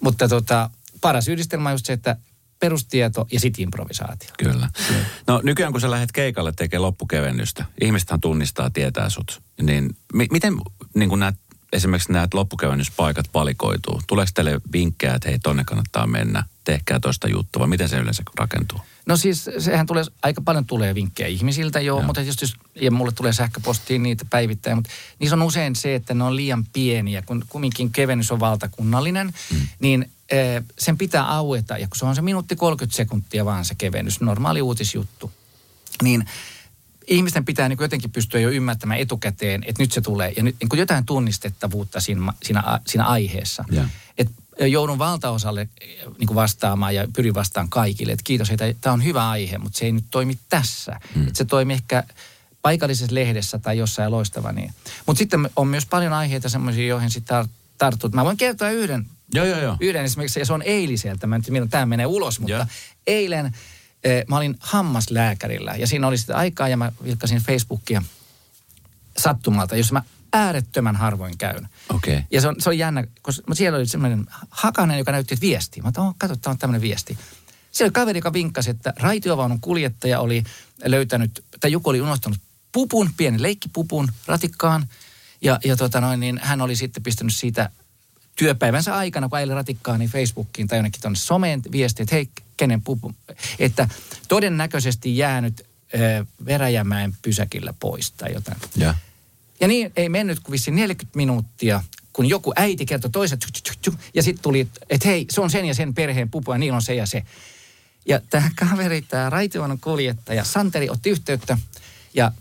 [0.00, 2.16] Mutta tota, paras yhdistelmä on just se, että
[2.60, 4.30] perustieto ja sitten improvisaatio.
[4.38, 4.70] Kyllä.
[5.26, 10.54] No nykyään kun sä lähdet keikalle tekemään loppukevennystä, ihmisethän tunnistaa, tietää sut, niin mi- miten
[10.94, 11.34] niin kun näet,
[11.72, 14.00] esimerkiksi nämä loppukevennyspaikat valikoituu?
[14.06, 18.22] Tuleeko teille vinkkejä, että hei, tonne kannattaa mennä, tehkää toista juttua, vai miten se yleensä
[18.38, 18.80] rakentuu?
[19.06, 22.06] No siis sehän tulee, aika paljon tulee vinkkejä ihmisiltä joo, joo.
[22.06, 22.42] mutta just,
[22.80, 26.64] ja mulle tulee sähköpostiin niitä päivittäin, mutta niissä on usein se, että ne on liian
[26.72, 29.68] pieniä, kun kumminkin kevennys on valtakunnallinen, mm.
[29.80, 30.36] niin e,
[30.78, 34.62] sen pitää aueta, ja kun se on se minuutti 30 sekuntia vaan se kevennys, normaali
[34.62, 35.32] uutisjuttu,
[36.02, 36.24] niin
[37.08, 40.78] ihmisten pitää niin jotenkin pystyä jo ymmärtämään etukäteen, että nyt se tulee, ja nyt niin
[40.78, 43.64] jotain tunnistettavuutta siinä, siinä, siinä aiheessa.
[43.72, 43.90] Yeah.
[44.18, 44.28] Et
[44.60, 45.68] joudun valtaosalle
[46.18, 49.78] niin kuin vastaamaan ja pyrin vastaan kaikille, että kiitos, että tämä on hyvä aihe, mutta
[49.78, 51.00] se ei nyt toimi tässä.
[51.14, 51.22] Mm.
[51.22, 52.04] Että se toimii ehkä
[52.62, 54.74] paikallisessa lehdessä tai jossain loistava niin.
[55.06, 58.14] Mutta sitten on myös paljon aiheita semmoisia, joihin sitten tartut.
[58.14, 59.06] Mä voin kertoa yhden.
[59.34, 59.76] Joo, joo, joo.
[59.80, 61.26] Yhden esimerkiksi, ja se on eiliseltä.
[61.26, 62.66] Mä en tiedä, milloin tämä menee ulos, mutta joo.
[63.06, 63.54] eilen
[64.28, 68.02] mä olin hammaslääkärillä ja siinä oli sitten aikaa ja mä vilkkasin Facebookia
[69.18, 71.68] sattumalta, jos mä äärettömän harvoin käyn.
[71.88, 72.22] Okay.
[72.30, 75.82] Ja se on, se on jännä, koska siellä oli semmoinen hakanen, joka näytti, että viesti.
[75.82, 77.18] Mä oon, katso, tämä on tämmöinen viesti.
[77.72, 80.44] Siellä oli kaveri, joka vinkkasi, että raitiovaunun kuljettaja oli
[80.84, 82.38] löytänyt, tai joku oli unohtanut
[82.72, 84.86] pupun, pieni leikkipupun ratikkaan.
[85.42, 87.70] Ja, ja tota noin, niin hän oli sitten pistänyt siitä
[88.36, 92.82] työpäivänsä aikana, kun ajeli ratikkaa, niin Facebookiin tai jonnekin tuonne someen viesti, että hei, kenen
[92.82, 93.14] pupu.
[93.58, 93.88] Että
[94.28, 98.58] todennäköisesti jäänyt äh, Veräjämäen pysäkillä pois tai jotain.
[98.76, 98.94] Ja.
[99.60, 103.46] Ja niin ei mennyt kuin vissiin 40 minuuttia, kun joku äiti kertoi toiset,
[104.14, 106.82] ja sitten tuli, että hei, se on sen ja sen perheen pupu, ja niin on
[106.82, 107.22] se ja se.
[108.06, 111.58] Ja tämä kaveri, tämä raitivanon kuljettaja, Santeri otti yhteyttä,
[112.14, 112.32] ja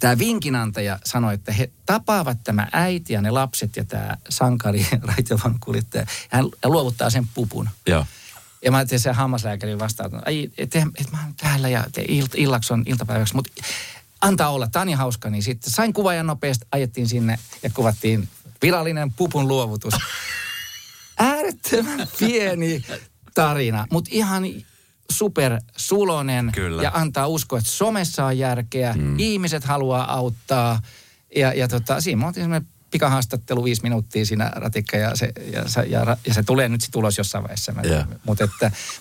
[0.00, 4.86] tämä vinkinantaja sanoi, että he tapaavat tämä äiti ja ne lapset ja tämä sankari
[5.16, 6.06] raitivanon kuljettaja.
[6.28, 7.68] Hän luovuttaa sen pupun.
[7.86, 8.06] Joo.
[8.64, 12.04] Ja mä ajattelin se hammaslääkäri vastaan, että et, et, et, mä oon täällä ja te,
[12.08, 13.62] ilt, illaksi on iltapäiväksi, mutta
[14.20, 18.28] antaa olla, tämä on niin hauska, niin sitten sain kuvan nopeasti, ajettiin sinne ja kuvattiin
[18.62, 19.94] virallinen pupun luovutus.
[21.18, 22.84] Äärettömän pieni
[23.34, 24.44] tarina, mutta ihan
[25.10, 26.82] super sulonen Kyllä.
[26.82, 29.18] ja antaa uskoa, että somessa on järkeä, mm.
[29.18, 30.82] ihmiset haluaa auttaa.
[31.36, 35.84] Ja, ja tota, siinä me oltiin semmoinen pikahaastattelu viisi minuuttia siinä ratikka ja se, ja,
[35.86, 37.74] ja, ja se tulee nyt sitten ulos jossain vaiheessa.
[37.84, 38.06] Yeah.
[38.24, 38.48] Mutta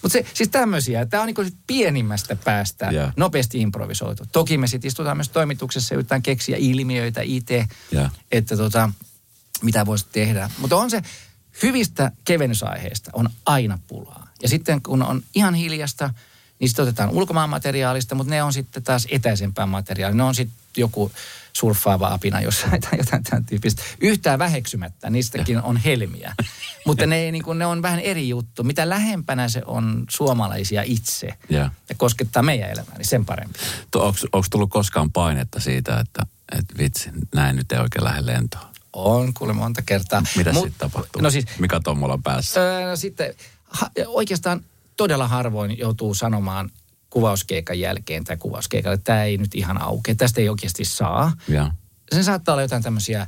[0.02, 3.13] mut se, siis tämmöisiä, tämä on niin pienimmästä päästä yeah.
[3.17, 4.23] nopeasti improvisoitu.
[4.32, 8.12] Toki me sitten istutaan myös toimituksessa ja yritetään keksiä ilmiöitä itse, yeah.
[8.32, 8.89] että tota,
[9.62, 10.49] mitä voisi tehdä.
[10.58, 11.02] Mutta on se
[11.63, 14.28] hyvistä kevennysaiheista on aina pulaa.
[14.41, 16.13] Ja sitten kun on ihan hiljasta,
[16.60, 20.17] niin sitten otetaan ulkomaan materiaalista, mutta ne on sitten taas etäisempää materiaalia.
[20.17, 21.12] Ne on sitten joku
[21.60, 23.84] surffaava apina jossain tai jotain tämän tyyppistä.
[24.02, 26.36] Yhtään väheksymättä, niistäkin on helmiä.
[26.88, 28.63] Mutta ne, niin kuin, ne on vähän eri juttu.
[28.63, 31.72] Mitä lähempänä se on suomalaisia itse yeah.
[31.89, 33.60] ja koskettaa meidän elämää, niin sen parempi.
[33.95, 36.26] Onko tullut koskaan painetta siitä, että,
[36.60, 38.69] että vitsi, näin nyt ei oikein lähde lentoon?
[38.93, 40.24] On, kuule monta kertaa.
[40.36, 41.22] Mitä Mut, sitten tapahtuu?
[41.22, 42.62] No siis, Mikä Tommolan päässä?
[42.62, 44.65] Öö, no sitten ha, oikeastaan
[44.98, 46.72] todella harvoin joutuu sanomaan
[47.10, 51.32] kuvauskeikan jälkeen tai kuvauskeikalle, että tämä ei nyt ihan auke, tästä ei oikeasti saa.
[51.48, 51.72] Ja.
[52.12, 53.28] Sen saattaa olla jotain tämmöisiä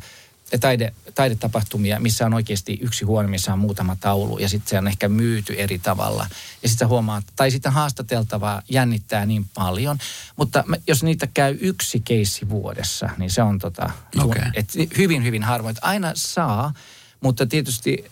[0.59, 4.87] taide, taidetapahtumia, missä on oikeasti yksi huone, missä on muutama taulu ja sitten se on
[4.87, 6.27] ehkä myyty eri tavalla.
[6.63, 9.97] Ja sitten huomaat, tai sitten haastateltavaa jännittää niin paljon.
[10.35, 13.89] Mutta jos niitä käy yksi keissi vuodessa, niin se on tota,
[14.19, 14.41] okay.
[14.53, 15.75] et hyvin, hyvin harvoin.
[15.81, 16.73] Aina saa,
[17.21, 18.05] mutta tietysti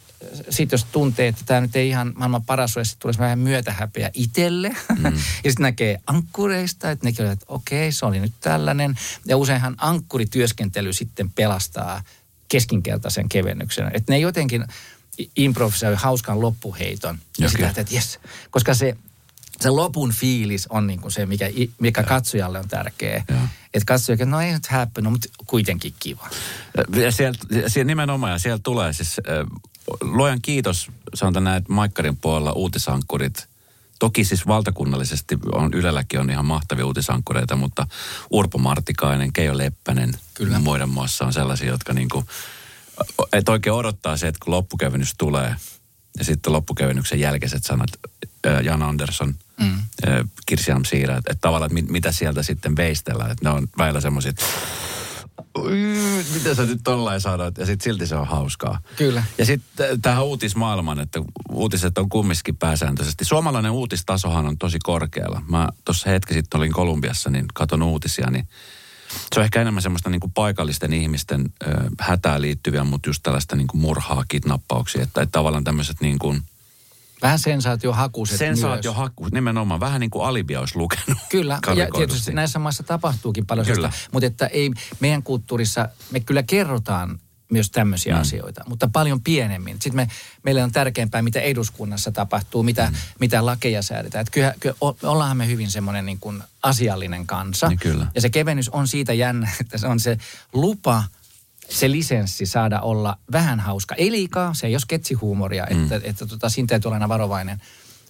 [0.49, 4.11] sitten jos tuntee, että tämä nyt ei ihan maailman paras ole, sitten tulisi vähän myötähäpeä
[4.13, 4.69] itselle.
[4.97, 5.05] Mm.
[5.43, 8.95] ja sitten näkee ankkureista, että nekin että okei, se oli nyt tällainen.
[9.25, 12.03] Ja useinhan ankkurityöskentely sitten pelastaa
[12.47, 13.91] keskinkertaisen kevennyksen.
[13.93, 14.65] Että ne jotenkin
[15.35, 17.19] improvisoi hauskan loppuheiton.
[17.39, 17.67] Ja okay.
[17.67, 18.19] sitä, että yes,
[18.51, 18.97] koska se,
[19.61, 23.23] se lopun fiilis on niin kuin se, mikä, mikä katsojalle on tärkeä.
[23.73, 26.29] Että katsoja, no ei nyt häppy, no, mutta kuitenkin kiva.
[26.95, 29.17] Ja sieltä, siellä nimenomaan, ja siellä tulee siis
[30.01, 33.49] luojan kiitos, sanotaan näin, että Maikkarin puolella uutisankkurit.
[33.99, 37.87] Toki siis valtakunnallisesti on, Ylelläkin on ihan mahtavia uutisankkureita, mutta
[38.31, 40.59] Urpo Martikainen, Keijo Leppänen, Kyllä.
[40.59, 42.25] muiden muassa on sellaisia, jotka niinku,
[43.33, 45.55] et oikein odottaa se, että kun loppukevennys tulee,
[46.17, 47.89] ja sitten loppukevennyksen jälkeiset sanat,
[48.63, 49.79] Jan Andersson, mm.
[50.45, 54.01] Kirsi Siira, että, että tavallaan, että mit, mitä sieltä sitten veistellään, että ne on väillä
[54.01, 54.43] semmoiset
[56.33, 58.79] mitä sä nyt tollain sanoit, ja sitten silti se on hauskaa.
[58.95, 59.23] Kyllä.
[59.37, 61.21] Ja sitten tähän uutismaailmaan, että
[61.51, 63.25] uutiset on kumminkin pääsääntöisesti.
[63.25, 65.41] Suomalainen uutistasohan on tosi korkealla.
[65.47, 68.47] Mä tuossa hetki sitten olin Kolumbiassa, niin katon uutisia, niin
[69.33, 71.67] se on ehkä enemmän semmoista niin kuin paikallisten ihmisten ö,
[71.99, 76.41] hätää liittyviä, mutta just tällaista niin kuin murhaa, kidnappauksia, että, että tavallaan tämmöiset niin kuin–
[77.21, 79.79] Vähän sensaatiohakuiset Sensaatiohaku, nimenomaan.
[79.79, 81.17] Vähän niin kuin Alibia olisi lukenut.
[81.29, 83.75] Kyllä, ja tietysti näissä maissa tapahtuukin paljon kyllä.
[83.75, 87.19] Sellaista, mutta että ei meidän kulttuurissa, me kyllä kerrotaan
[87.51, 88.21] myös tämmöisiä mm.
[88.21, 89.73] asioita, mutta paljon pienemmin.
[89.73, 90.07] Sitten me,
[90.43, 92.97] meille on tärkeämpää, mitä eduskunnassa tapahtuu, mitä, mm.
[93.19, 94.21] mitä lakeja säädetään.
[94.21, 97.67] Että kyllä, kyllä ollaan me hyvin semmoinen niin kuin asiallinen kansa.
[97.67, 98.07] Niin kyllä.
[98.15, 100.17] Ja se kevennys on siitä jännä, että se on se
[100.53, 101.03] lupa–
[101.69, 103.95] se lisenssi saada olla vähän hauska.
[103.95, 105.83] Ei liikaa, se ei ole sketsihuumoria, mm.
[105.83, 107.61] että, että tota, siinä täytyy olla aina varovainen.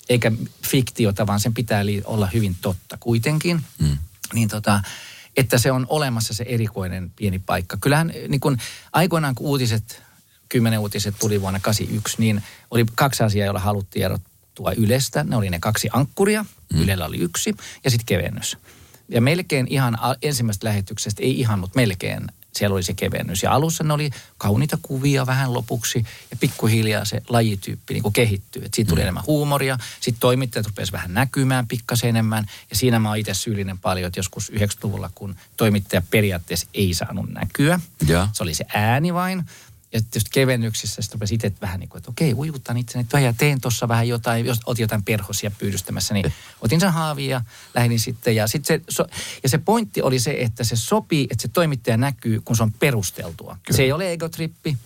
[0.09, 0.31] Eikä
[0.67, 3.61] fiktiota, vaan sen pitää li- olla hyvin totta kuitenkin.
[3.79, 3.97] Mm.
[4.33, 4.81] Niin tota,
[5.37, 7.77] että se on olemassa se erikoinen pieni paikka.
[7.81, 8.57] Kyllähän niin kun,
[8.93, 10.01] aikoinaan kun uutiset,
[10.49, 15.23] kymmenen uutiset tuli vuonna 81, niin oli kaksi asiaa, joilla haluttiin erottua Ylestä.
[15.23, 16.81] Ne oli ne kaksi ankkuria, mm.
[16.81, 18.57] Ylellä oli yksi, ja sitten kevennys.
[19.09, 23.43] Ja melkein ihan ensimmäisestä lähetyksestä, ei ihan, mutta melkein siellä oli se kevennys.
[23.43, 28.65] Ja alussa ne oli kauniita kuvia vähän lopuksi ja pikkuhiljaa se lajityyppi niin kehittyy.
[28.65, 29.03] Et siitä tuli mm.
[29.03, 32.45] enemmän huumoria, sitten toimittajat rupesivat vähän näkymään pikkasen enemmän.
[32.69, 37.29] Ja siinä mä oon itse syyllinen paljon, että joskus 90-luvulla, kun toimittaja periaatteessa ei saanut
[37.29, 37.79] näkyä.
[38.07, 38.27] Ja.
[38.33, 39.45] Se oli se ääni vain.
[39.93, 43.33] Ja tietysti kevennyksissä sitten rupesi itse vähän niin kuin, että okei, ujutan itseni, että ja
[43.37, 47.41] teen tuossa vähän jotain, jos otin jotain perhosia pyydystämässä, niin otin sen haavin ja
[47.75, 48.35] lähdin sitten.
[48.35, 49.05] Ja, sit se, so,
[49.43, 52.71] ja se pointti oli se, että se sopii, että se toimittaja näkyy, kun se on
[52.71, 53.57] perusteltua.
[53.63, 53.77] Kyllä.
[53.77, 54.77] Se ei ole egotrippi,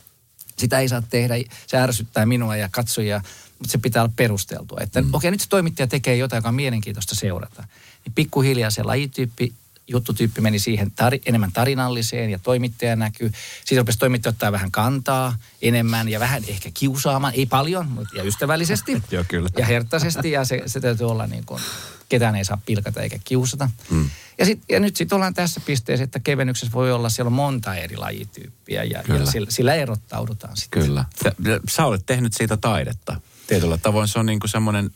[0.57, 1.35] sitä ei saa tehdä,
[1.67, 3.21] se ärsyttää minua ja katsojia,
[3.59, 4.79] mutta se pitää olla perusteltua.
[4.81, 5.13] Että mm.
[5.13, 7.67] okei, nyt se toimittaja tekee jotain, joka on mielenkiintoista seurata.
[8.05, 9.53] Niin pikkuhiljaa se lajityyppi
[9.87, 13.31] juttutyyppi meni siihen tari, enemmän tarinalliseen ja toimittaja näkyy.
[13.65, 18.23] Siitä rupesi toimittaja ottaa vähän kantaa enemmän ja vähän ehkä kiusaamaan, ei paljon, mutta ja
[18.23, 19.03] ystävällisesti.
[19.11, 19.49] Joo, kyllä.
[19.57, 21.61] Ja hertaisesti ja se, se täytyy olla niin kuin,
[22.09, 23.69] ketään ei saa pilkata eikä kiusata.
[23.89, 24.09] Hmm.
[24.37, 27.75] Ja, sit, ja nyt sitten ollaan tässä pisteessä, että kevennyksessä voi olla, siellä on monta
[27.75, 30.83] eri lajityyppiä ja, ja sillä, sillä erottaudutaan sitten.
[30.83, 31.05] Kyllä.
[31.23, 33.21] Ja, ja sä olet tehnyt siitä taidetta.
[33.47, 34.91] Tietyllä tavoin se on niin kuin semmoinen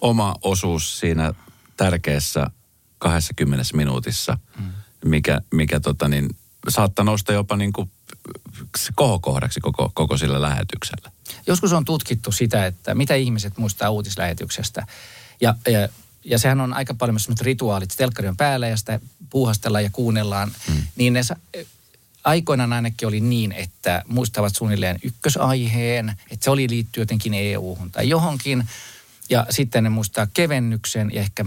[0.00, 1.34] oma osuus siinä
[1.76, 2.50] tärkeässä
[3.02, 4.72] 20 minuutissa, mm.
[5.04, 6.28] mikä, mikä tota niin,
[6.68, 7.90] saattaa nousta jopa niin kuin
[8.94, 11.10] kohokohdaksi koko, koko sillä lähetyksellä.
[11.46, 14.86] Joskus on tutkittu sitä, että mitä ihmiset muistaa uutislähetyksestä.
[15.40, 15.88] Ja, ja,
[16.24, 17.94] ja sehän on aika paljon myös rituaalit.
[17.96, 20.52] Telkkari on päällä ja sitä puuhastellaan ja kuunnellaan.
[20.68, 20.82] Mm.
[20.96, 21.20] Niin ne
[22.24, 28.08] aikoinaan ainakin oli niin, että muistavat suunnilleen ykkösaiheen, että se oli liittyy jotenkin EU-hun tai
[28.08, 28.68] johonkin.
[29.30, 31.44] Ja sitten ne muistaa kevennyksen ja ehkä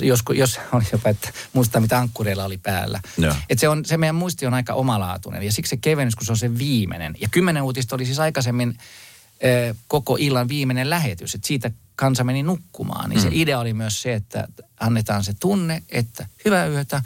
[0.00, 3.00] jos, jos oli jopa, että muistaa mitä ankkureilla oli päällä.
[3.48, 6.32] Et se, on, se meidän muisti on aika omalaatuinen ja siksi se kevennys, kun se
[6.32, 7.14] on se viimeinen.
[7.20, 8.78] Ja kymmenen uutista oli siis aikaisemmin
[9.44, 13.10] ö, koko illan viimeinen lähetys, että siitä kansa meni nukkumaan.
[13.10, 13.22] Niin mm.
[13.22, 14.48] se idea oli myös se, että
[14.80, 17.02] annetaan se tunne, että hyvää yötä,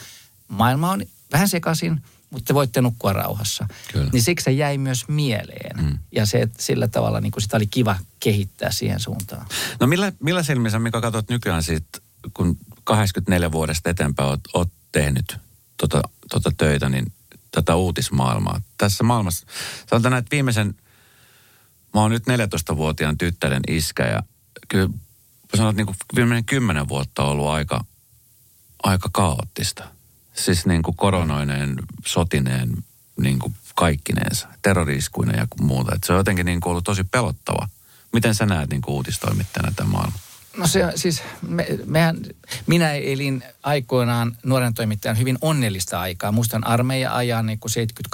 [0.49, 3.67] maailma on vähän sekaisin, mutta te voitte nukkua rauhassa.
[3.93, 4.11] Kyllä.
[4.13, 5.85] Niin siksi se jäi myös mieleen.
[5.85, 5.99] Mm.
[6.13, 9.47] Ja se, että sillä tavalla niin kuin sitä oli kiva kehittää siihen suuntaan.
[9.81, 11.99] No millä, millä silmissä, Mika, katsot nykyään siitä
[12.35, 15.37] kun 84 vuodesta eteenpäin oot, oot tehnyt
[15.77, 17.13] tota, tota töitä, niin
[17.51, 18.61] tätä uutismaailmaa.
[18.79, 19.47] Tässä maailmassa,
[19.91, 20.75] sanotaan että viimeisen,
[21.95, 24.23] mä oon nyt 14-vuotiaan tyttären iskä ja
[24.69, 24.89] kyllä
[25.57, 27.85] sanotaan, että niin kuin viimeinen kymmenen vuotta on ollut aika,
[28.83, 29.85] aika kaoottista.
[30.45, 31.77] Siis niin kuin koronoineen,
[32.07, 32.73] sotineen,
[33.21, 35.95] niin kuin kaikkineensa, terroriskuinen ja muuta.
[35.95, 37.69] Että se on jotenkin niin kuin ollut tosi pelottava.
[38.13, 40.21] Miten sä näet niin kuin uutistoimittajana tämän maailman?
[40.57, 42.17] No se siis, me, mehän,
[42.67, 46.33] minä elin aikoinaan nuoren toimittajan hyvin onnellista aikaa.
[46.33, 47.59] Muistan armeijan ajan niin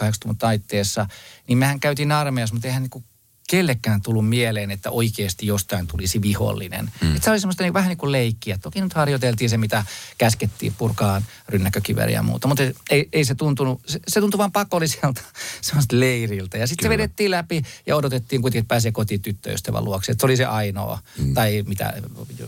[0.03, 1.07] 70-80-luvun taitteessa,
[1.49, 3.05] niin mehän käytiin armeijassa, mutta eihän niin kuin
[3.51, 6.91] kellekään tullut mieleen, että oikeasti jostain tulisi vihollinen.
[7.01, 7.21] Mm.
[7.21, 8.59] Se oli semmoista niin, vähän niin kuin leikkiä.
[8.59, 9.85] Toki nyt harjoiteltiin se, mitä
[10.19, 12.49] käskettiin purkaan rynnäkkökiveriä ja muuta.
[12.49, 15.23] Mutta ei, ei se tuntunut, se, se tuntui vaan pakolliselta
[15.61, 16.59] semmoista leiriltä.
[16.59, 20.13] Ja sitten se vedettiin läpi ja odotettiin kuitenkin, että pääsee kotiin tyttöystävän luokse.
[20.13, 20.99] Että se oli se ainoa.
[21.19, 21.35] Mm.
[21.35, 21.95] Tai mitä,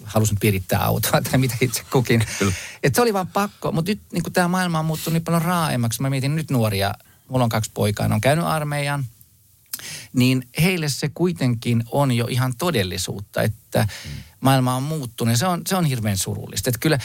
[0.04, 2.24] halusin pirittää autoa tai mitä itse kukin.
[2.82, 3.72] Että se oli vaan pakko.
[3.72, 6.02] Mutta nyt niin tämä maailma on muuttunut niin paljon raaemmaksi.
[6.02, 6.94] Mä mietin nyt nuoria.
[7.28, 8.08] Mulla on kaksi poikaa.
[8.08, 9.04] Ne on käynyt armeijan
[10.12, 14.10] niin heille se kuitenkin on jo ihan todellisuutta, että mm.
[14.40, 15.36] maailma on muuttunut.
[15.36, 16.70] Se on, se on hirveän surullista.
[16.70, 16.98] Että kyllä,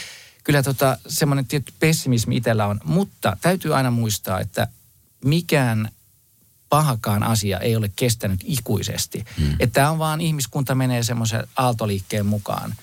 [0.44, 4.68] kyllä tota, semmoinen tietty pessimismi itsellä on, mutta täytyy aina muistaa, että
[5.26, 5.90] mikään
[6.70, 9.26] pahakaan asia ei ole kestänyt ikuisesti.
[9.38, 9.56] Mm.
[9.60, 12.76] Että tämä on vaan ihmiskunta menee semmoisen aaltoliikkeen mukaan.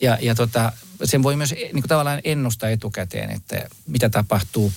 [0.00, 0.72] Ja, ja tota,
[1.04, 4.72] sen voi myös niin kuin tavallaan ennustaa etukäteen, että mitä tapahtuu.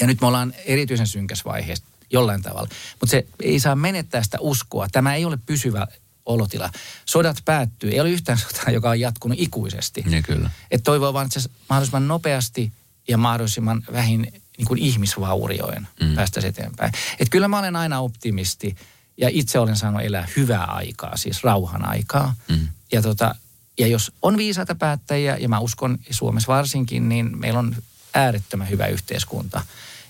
[0.00, 2.68] Ja nyt me ollaan erityisen synkäs vaiheessa jollain tavalla.
[3.00, 4.88] Mutta se ei saa menettää sitä uskoa.
[4.92, 5.86] Tämä ei ole pysyvä
[6.26, 6.70] olotila.
[7.04, 7.90] Sodat päättyy.
[7.90, 10.02] Ei ole yhtään sotaa, joka on jatkunut ikuisesti.
[10.06, 10.50] Niin kyllä.
[10.70, 12.72] Et toivoo vaan, että se mahdollisimman nopeasti
[13.08, 16.14] ja mahdollisimman vähin niin kuin ihmisvaurioin mm.
[16.14, 16.92] päästä eteenpäin.
[17.18, 18.76] Et kyllä mä olen aina optimisti
[19.16, 22.34] ja itse olen saanut elää hyvää aikaa, siis rauhan aikaa.
[22.48, 22.68] Mm.
[22.92, 23.34] Ja, tota,
[23.78, 27.76] ja jos on viisaita päättäjiä, ja mä uskon Suomessa varsinkin, niin meillä on
[28.14, 29.62] äärettömän hyvä yhteiskunta,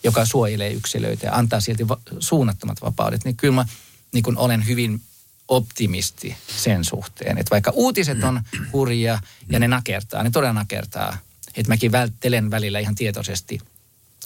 [0.04, 3.24] joka suojelee yksilöitä ja antaa silti va- suunnattomat vapaudet.
[3.24, 3.66] Niin kyllä mä
[4.12, 5.00] niin kun olen hyvin
[5.48, 7.38] optimisti sen suhteen.
[7.38, 11.18] Että vaikka uutiset on hurjia ja ne nakertaa, ne todella nakertaa.
[11.54, 13.58] Että mäkin välttelen välillä ihan tietoisesti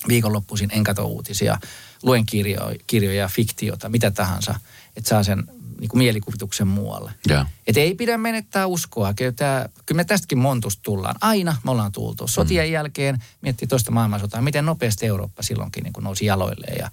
[0.09, 1.59] viikonloppuisin en katso uutisia,
[2.03, 4.55] luen kirjoja, kirjoja, fiktiota, mitä tahansa,
[4.97, 5.45] että saa sen
[5.83, 7.13] niin kuin mielikuvituksen muualle.
[7.31, 7.47] Yeah.
[7.67, 9.15] Että ei pidä menettää uskoa.
[9.15, 11.17] Kyllä, tämä, kyllä me tästäkin montusta tullaan.
[11.21, 12.29] Aina me ollaan tultu.
[12.29, 12.73] Sotien mm.
[12.73, 16.91] jälkeen miettii toista maailmansotaa, miten nopeasti Eurooppa silloinkin niin kuin nousi jaloilleen ja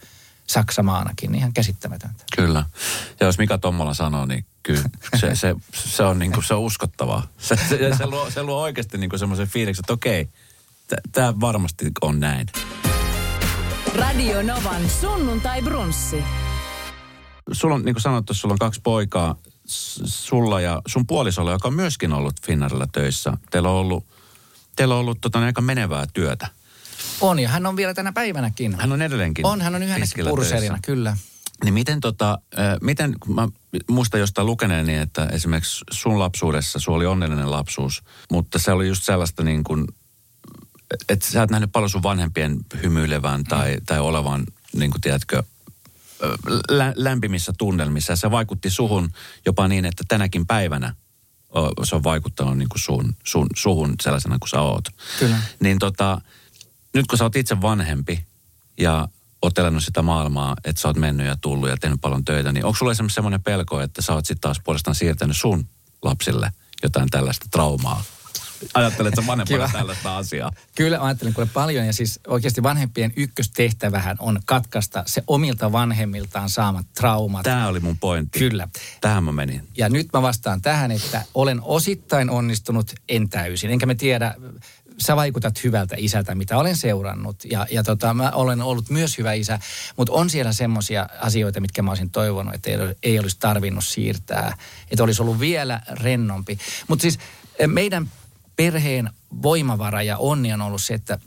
[0.47, 1.35] Saksa maanakin.
[1.35, 2.23] Ihan käsittämätöntä.
[2.35, 2.65] Kyllä.
[3.19, 4.83] Ja jos Mika Tommola sanoo, niin kyllä
[5.15, 7.27] se, se, se, on, niin kuin, se on uskottavaa.
[7.37, 10.29] Se, se, se, luo, se luo oikeasti niin kuin semmoisen fiiliksen, että okei,
[11.11, 12.47] tämä varmasti on näin.
[13.95, 16.23] Radio Novan sunnuntai brunssi.
[17.51, 19.35] Sulla on, niin kuin sanottu, sulla on kaksi poikaa.
[19.65, 23.33] Sulla ja sun puolisolla, joka on myöskin ollut Finnarilla töissä.
[23.51, 24.05] Teillä on ollut,
[24.75, 26.47] teillä on ollut tota, aika menevää työtä.
[27.21, 28.75] On, ja hän on vielä tänä päivänäkin.
[28.75, 29.45] Hän on edelleenkin.
[29.45, 31.17] On, hän on yhdenkin purserina, kyllä.
[31.63, 32.39] Niin miten tota,
[32.81, 33.47] miten, mä
[33.89, 39.03] muistan jostain lukeneeni, että esimerkiksi sun lapsuudessa, sulla oli onnellinen lapsuus, mutta se oli just
[39.03, 39.87] sellaista niin kuin,
[41.09, 43.85] että sä oot nähnyt paljon sun vanhempien hymyilevän tai, mm.
[43.85, 45.43] tai olevan, niin kuin tiedätkö,
[46.69, 48.11] lä- lämpimissä tunnelmissa.
[48.11, 49.09] Ja se vaikutti suhun
[49.45, 50.95] jopa niin, että tänäkin päivänä
[51.83, 54.85] se on vaikuttanut niin kuin sun, sun, suhun sellaisena kuin sä oot.
[55.19, 55.37] Kyllä.
[55.59, 56.21] Niin tota,
[56.93, 58.25] nyt kun sä oot itse vanhempi
[58.79, 59.07] ja
[59.41, 62.65] oot elänyt sitä maailmaa, että sä oot mennyt ja tullut ja tehnyt paljon töitä, niin
[62.65, 65.65] onko sulla esimerkiksi semmoinen pelko, että sä oot sitten taas puolestaan siirtänyt sun
[66.01, 66.51] lapsille
[66.83, 68.03] jotain tällaista traumaa?
[68.73, 70.51] Ajattelet sä vanhempana tällaista asiaa?
[70.75, 76.85] Kyllä ajattelen kuule paljon ja siis oikeasti vanhempien ykköstehtävähän on katkaista se omilta vanhemmiltaan saamat
[76.93, 77.43] traumat.
[77.43, 78.39] Tämä oli mun pointti.
[78.39, 78.67] Kyllä.
[79.01, 79.67] Tähän mä menin.
[79.77, 83.71] Ja nyt mä vastaan tähän, että olen osittain onnistunut, en täysin.
[83.71, 84.35] Enkä me tiedä,
[85.01, 87.45] sä vaikutat hyvältä isältä, mitä olen seurannut.
[87.45, 89.59] Ja, ja tota, mä olen ollut myös hyvä isä,
[89.97, 94.57] mutta on siellä semmoisia asioita, mitkä mä olisin toivonut, että ei, ei olisi tarvinnut siirtää.
[94.91, 96.57] Että olisi ollut vielä rennompi.
[96.87, 97.19] Mutta siis
[97.59, 98.09] eh, meidän
[98.59, 99.09] perheen
[99.41, 101.19] voimavara ja onni on ollut se, että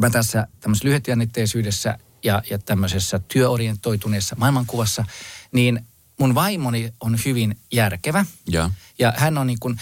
[0.00, 5.04] mä tässä tämmöisessä lyhytjännitteisyydessä ja, ja tämmöisessä työorientoituneessa maailmankuvassa,
[5.52, 5.86] niin
[6.18, 8.26] mun vaimoni on hyvin järkevä.
[8.50, 9.80] Ja, ja hän on niin kuin,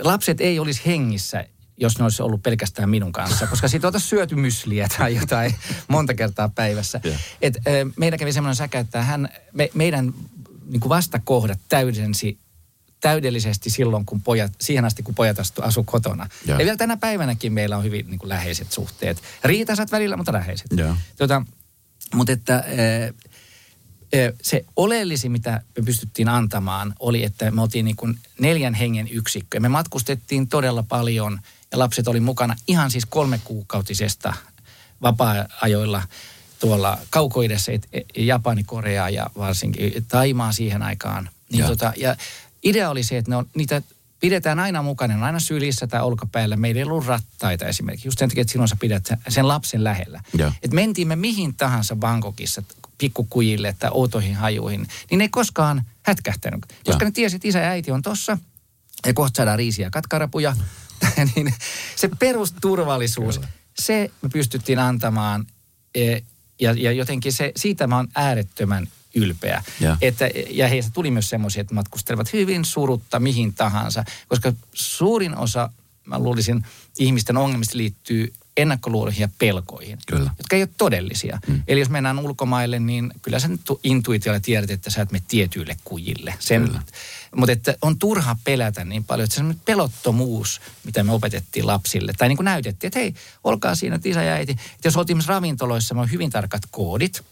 [0.00, 1.44] lapset ei olisi hengissä,
[1.76, 5.54] jos ne olisi ollut pelkästään minun kanssa, koska siitä oltaisiin syöty mysliä tai jotain
[5.88, 7.00] monta kertaa päivässä.
[7.04, 7.20] Yeah.
[7.42, 7.58] Et,
[7.96, 10.14] meidän kävi semmoinen säkä, että hän, me, meidän
[10.66, 12.38] niin kuin vastakohdat täydensi
[13.00, 16.28] täydellisesti silloin, kun pojat, siihen asti, kun pojat asu kotona.
[16.46, 16.54] Ja.
[16.54, 19.22] ja vielä tänä päivänäkin meillä on hyvin niin kuin läheiset suhteet.
[19.44, 20.66] Riitasat välillä, mutta läheiset.
[20.76, 20.96] Ja.
[21.16, 21.42] Tota,
[22.14, 22.64] mutta että
[24.42, 29.60] se oleellisin, mitä me pystyttiin antamaan, oli, että me oltiin niin kuin neljän hengen yksikkö.
[29.60, 31.40] Me matkustettiin todella paljon
[31.72, 34.34] ja lapset oli mukana ihan siis kolme kuukautisesta
[35.02, 36.02] vapaa-ajoilla
[36.60, 37.72] tuolla kaukoidessa,
[38.16, 41.30] Japani, Korea ja varsinkin Taimaa siihen aikaan.
[41.52, 41.66] Niin ja.
[41.66, 42.16] Tota, ja
[42.68, 43.82] idea oli se, että ne on, niitä
[44.20, 46.56] pidetään aina mukana, ne on aina sylissä tai olkapäällä.
[46.56, 50.20] Meillä ei ollut rattaita esimerkiksi, just sen takia, että silloin sä pidät sen lapsen lähellä.
[50.62, 52.62] Et mentiin me mihin tahansa Bangkokissa,
[52.98, 56.66] pikkukujille tai outoihin hajuihin, niin ne ei koskaan hätkähtänyt.
[56.84, 57.08] Koska ja.
[57.08, 58.38] ne tiesi, että isä ja äiti on tossa,
[59.06, 60.56] ja kohta saadaan riisiä katkarapuja.
[61.36, 61.54] niin
[61.96, 63.48] se perusturvallisuus, Kyllä.
[63.78, 65.46] se me pystyttiin antamaan.
[65.94, 66.18] E,
[66.60, 69.62] ja, ja jotenkin se, siitä mä oon äärettömän ylpeä.
[69.80, 75.36] Ja, että, ja heistä tuli myös semmoisia, että matkustelevat hyvin surutta mihin tahansa, koska suurin
[75.36, 75.70] osa,
[76.04, 76.66] mä luulisin,
[76.98, 80.30] ihmisten ongelmista liittyy ennakkoluuloihin ja pelkoihin, kyllä.
[80.38, 81.38] jotka ei ole todellisia.
[81.46, 81.62] Hmm.
[81.68, 86.34] Eli jos mennään ulkomaille, niin kyllä sen intuitiolla tiedät, että sä et mene tietyille kujille.
[86.38, 86.80] Sen,
[87.36, 92.12] mutta että on turha pelätä niin paljon, että se pelottomuus, mitä me opetettiin lapsille.
[92.18, 93.14] Tai niin kuin näytettiin, että hei,
[93.44, 94.52] olkaa siinä, että isä ja äiti.
[94.52, 97.24] Että jos oltiin ravintoloissa, me on hyvin tarkat koodit.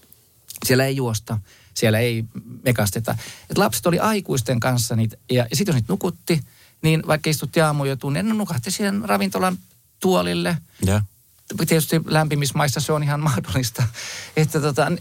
[0.66, 1.38] Siellä ei juosta,
[1.74, 2.24] siellä ei
[2.64, 3.18] mekasteta.
[3.50, 6.40] Et lapset oli aikuisten kanssa niitä, ja, ja sitten jos niitä nukutti,
[6.82, 9.58] niin vaikka istutti aamu jo tunnin, ne nukahti siihen ravintolan
[10.00, 10.56] tuolille.
[10.86, 11.02] Ja.
[11.56, 13.82] Tietysti lämpimissä se on ihan mahdollista.
[14.36, 14.98] Että tota, ne,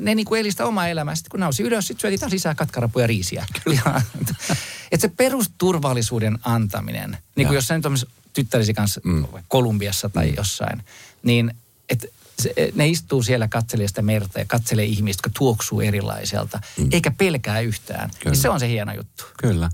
[0.00, 1.14] ne niin kuin eli sitä omaa elämää.
[1.14, 3.46] Sitten kun nousi ylös, sitten syötiin lisää katkarapuja ja riisiä.
[4.92, 7.58] Että se perusturvallisuuden antaminen, niin kuin Ja.
[7.58, 7.96] jos sä nyt on
[8.32, 9.26] tyttärisi kanssa mm.
[9.48, 10.34] Kolumbiassa tai mm.
[10.36, 10.84] jossain,
[11.22, 11.54] niin
[11.88, 12.06] että
[12.40, 16.88] se, ne istuu siellä, katselee sitä merta ja katselee ihmistä, jotka tuoksuu erilaiselta, mm.
[16.92, 18.10] eikä pelkää yhtään.
[18.18, 18.32] Kyllä.
[18.32, 19.24] Niin se on se hieno juttu.
[19.38, 19.70] Kyllä.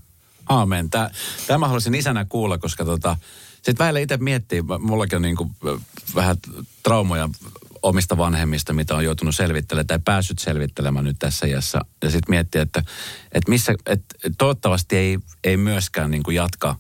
[0.49, 0.91] Aamen.
[0.91, 1.11] Tämä
[1.59, 3.17] mä haluaisin isänä kuulla, koska tota,
[3.53, 5.79] sitten välillä itse miettii, mullakin on niinku, ö,
[6.15, 6.37] vähän
[6.83, 7.29] traumoja
[7.83, 11.81] omista vanhemmista, mitä on joutunut selvittelemään tai päässyt selvittelemään nyt tässä iässä.
[12.03, 12.83] Ja sitten miettiä, että,
[13.33, 16.77] että missä, että toivottavasti ei, ei myöskään niinku jatka.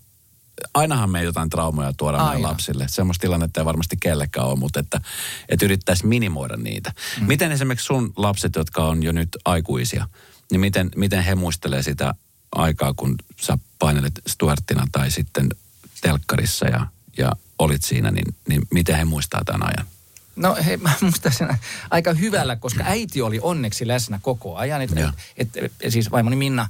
[0.74, 2.48] Ainahan me jotain traumoja tuoda meidän Aina.
[2.48, 2.86] lapsille.
[2.88, 5.00] Semmoista tilannetta ei varmasti kellekään ole, mutta että,
[5.48, 6.92] että yrittäisiin minimoida niitä.
[7.20, 7.26] Mm.
[7.26, 10.08] Miten esimerkiksi sun lapset, jotka on jo nyt aikuisia,
[10.50, 12.14] niin miten, miten he muistelee sitä
[12.52, 15.48] aikaa, kun sä painelet Stuartina tai sitten
[16.00, 16.86] telkkarissa ja,
[17.18, 19.86] ja olit siinä, niin, niin miten he muistaa tämän ajan?
[20.36, 21.58] No he, mä muistan sen
[21.90, 24.82] aika hyvällä, koska äiti oli onneksi läsnä koko ajan.
[24.82, 24.90] Et,
[25.36, 26.68] et, et, siis vaimoni Minna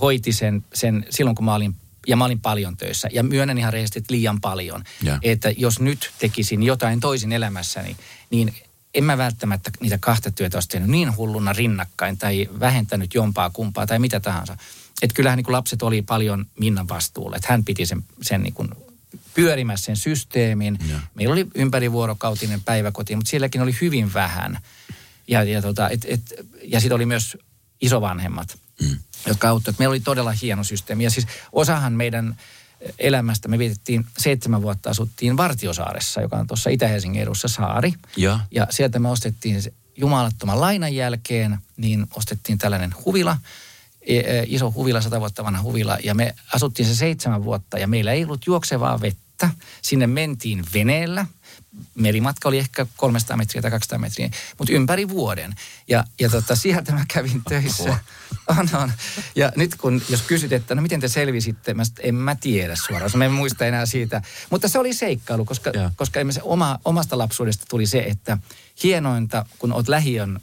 [0.00, 1.76] hoiti sen, sen silloin, kun mä olin
[2.06, 3.08] ja mä olin paljon töissä.
[3.12, 4.84] Ja myönnän ihan rehellisesti, että liian paljon.
[5.02, 5.18] Joo.
[5.22, 7.96] Että jos nyt tekisin jotain toisin elämässäni,
[8.30, 8.54] niin
[8.94, 13.86] en mä välttämättä niitä kahta työtä olisi tehnyt niin hulluna rinnakkain tai vähentänyt jompaa kumpaa
[13.86, 14.56] tai mitä tahansa.
[15.02, 17.36] Että kyllähän niin kuin lapset oli paljon Minnan vastuulla.
[17.36, 18.68] Että hän piti sen, sen niin kuin
[19.34, 20.78] pyörimässä sen systeemin.
[20.90, 20.98] Joo.
[21.14, 24.58] Meillä oli ympärivuorokautinen päiväkoti, mutta sielläkin oli hyvin vähän.
[25.28, 26.20] Ja, ja, tota, et, et,
[26.64, 27.38] ja sitten oli myös
[27.80, 28.96] isovanhemmat, mm.
[29.28, 29.78] Jotka auttoivat.
[29.78, 31.04] Meillä oli todella hieno systeemi.
[31.04, 32.36] Ja siis osahan meidän
[32.98, 37.92] elämästä, me vietettiin seitsemän vuotta, asuttiin Vartiosaaressa, joka on tuossa Itä-Helsingin edussa saari.
[38.16, 39.62] Ja, Ja sieltä me ostettiin
[39.96, 43.38] jumalattoman lainan jälkeen, niin ostettiin tällainen huvila,
[44.02, 45.98] e- e, iso huvila, sata vuotta vanha huvila.
[46.04, 49.50] Ja me asuttiin se seitsemän vuotta ja meillä ei ollut juoksevaa vettä.
[49.82, 51.26] Sinne mentiin veneellä.
[51.94, 55.54] Merimatka oli ehkä 300 metriä tai 200 metriä, mutta ympäri vuoden.
[55.88, 57.98] Ja, ja tota, sieltä mä kävin töissä.
[58.48, 58.92] On, on.
[59.36, 62.76] Ja nyt kun, jos kysyt, että no miten te selvisitte, mä että en mä tiedä
[62.76, 63.10] suoraan.
[63.14, 64.22] Mä en muista enää siitä.
[64.50, 65.90] Mutta se oli seikkailu, koska, Joo.
[65.96, 68.38] koska se oma, omasta lapsuudesta tuli se, että
[68.82, 70.40] hienointa, kun oot lähiön,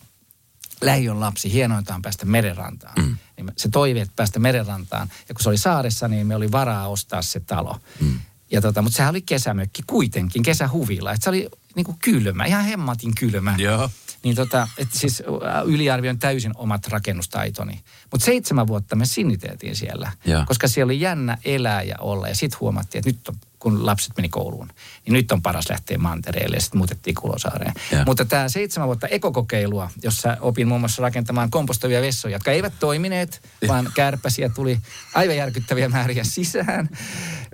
[0.82, 2.93] lähiön lapsi, hienointa on päästä merenrantaan.
[2.97, 3.17] Mm.
[3.38, 5.09] Niin se toive, että päästä merenrantaan.
[5.30, 7.80] Ja kun se oli saaressa, niin me oli varaa ostaa se talo.
[7.99, 8.19] Mm.
[8.52, 11.12] Ja tota, mutta sehän oli kesämökki kuitenkin, kesähuvila.
[11.12, 13.56] Että se oli niin kuin kylmä, ihan hemmatin kylmä.
[13.58, 13.89] Joo.
[14.24, 15.24] Niin tota, että siis
[15.56, 17.80] ä, yliarvioin täysin omat rakennustaitoni.
[18.12, 20.46] Mutta seitsemän vuotta me sinniteltiin siellä, Joo.
[20.48, 22.28] koska siellä oli jännä elää ja olla.
[22.28, 24.68] Ja sitten huomattiin, että nyt on, kun lapset meni kouluun,
[25.06, 27.74] niin nyt on paras lähteä mantereelle ja sitten muutettiin Kulosaareen.
[27.91, 28.03] Joo.
[28.06, 33.41] Mutta tämä seitsemän vuotta ekokokeilua, jossa opin muun muassa rakentamaan kompostoivia vessoja, jotka eivät toimineet,
[33.68, 34.80] vaan kärpäsiä tuli
[35.14, 36.89] aivan järkyttäviä määriä sisään.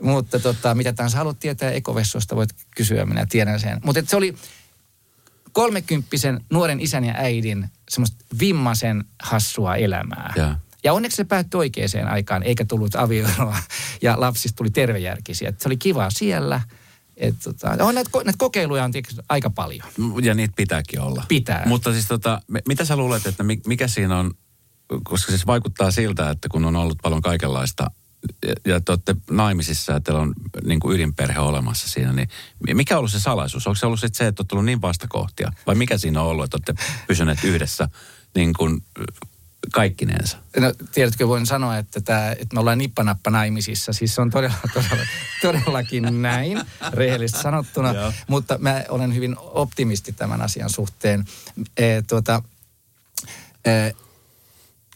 [0.02, 3.80] Mutta tota, mitä tahansa haluat tietää ekovessoista, voit kysyä, minä tiedän sen.
[3.86, 4.36] Mutta se oli
[5.52, 10.34] kolmekymppisen nuoren isän ja äidin semmoista vimmasen hassua elämää.
[10.36, 10.56] Joo.
[10.84, 13.57] Ja onneksi se päättyi oikeaan aikaan, eikä tullut avioeroa.
[14.01, 15.49] Ja lapsista tuli tervejärkisiä.
[15.49, 16.61] Et se oli kiva siellä.
[17.17, 18.91] Et, tota, on näitä, näitä kokeiluja on
[19.29, 19.88] aika paljon.
[20.21, 21.23] Ja niitä pitääkin olla.
[21.27, 21.63] Pitää.
[21.65, 24.32] Mutta siis tota, mitä sä luulet, että mi- mikä siinä on,
[25.03, 27.91] koska siis vaikuttaa siltä, että kun on ollut paljon kaikenlaista
[28.47, 32.29] ja, ja te olette naimisissa ja teillä on niin kuin ydinperhe olemassa siinä, niin
[32.73, 33.67] mikä on ollut se salaisuus?
[33.67, 35.51] Onko se ollut sit se, että olette tullut niin vastakohtia?
[35.67, 37.89] Vai mikä siinä on ollut, että olette pysyneet yhdessä
[38.36, 38.84] niin kuin
[39.72, 40.38] kaikkineensa?
[40.59, 43.93] No, tiedätkö, voin sanoa, että, tää, että me ollaan nippanappa naimisissa.
[43.93, 45.05] Siis se on todella, todella,
[45.41, 46.62] todellakin näin,
[46.93, 47.93] rehellisesti sanottuna.
[47.93, 48.14] Joo.
[48.28, 51.26] Mutta mä olen hyvin optimisti tämän asian suhteen.
[51.78, 52.43] E, tuota,
[53.66, 53.72] e,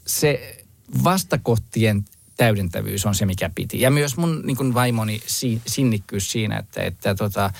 [0.05, 0.63] se
[1.03, 2.05] vastakohtien
[2.37, 3.81] täydentävyys on se, mikä piti.
[3.81, 7.53] Ja myös mun niin kuin vaimoni si, sinnikkyys siinä, että, että tota,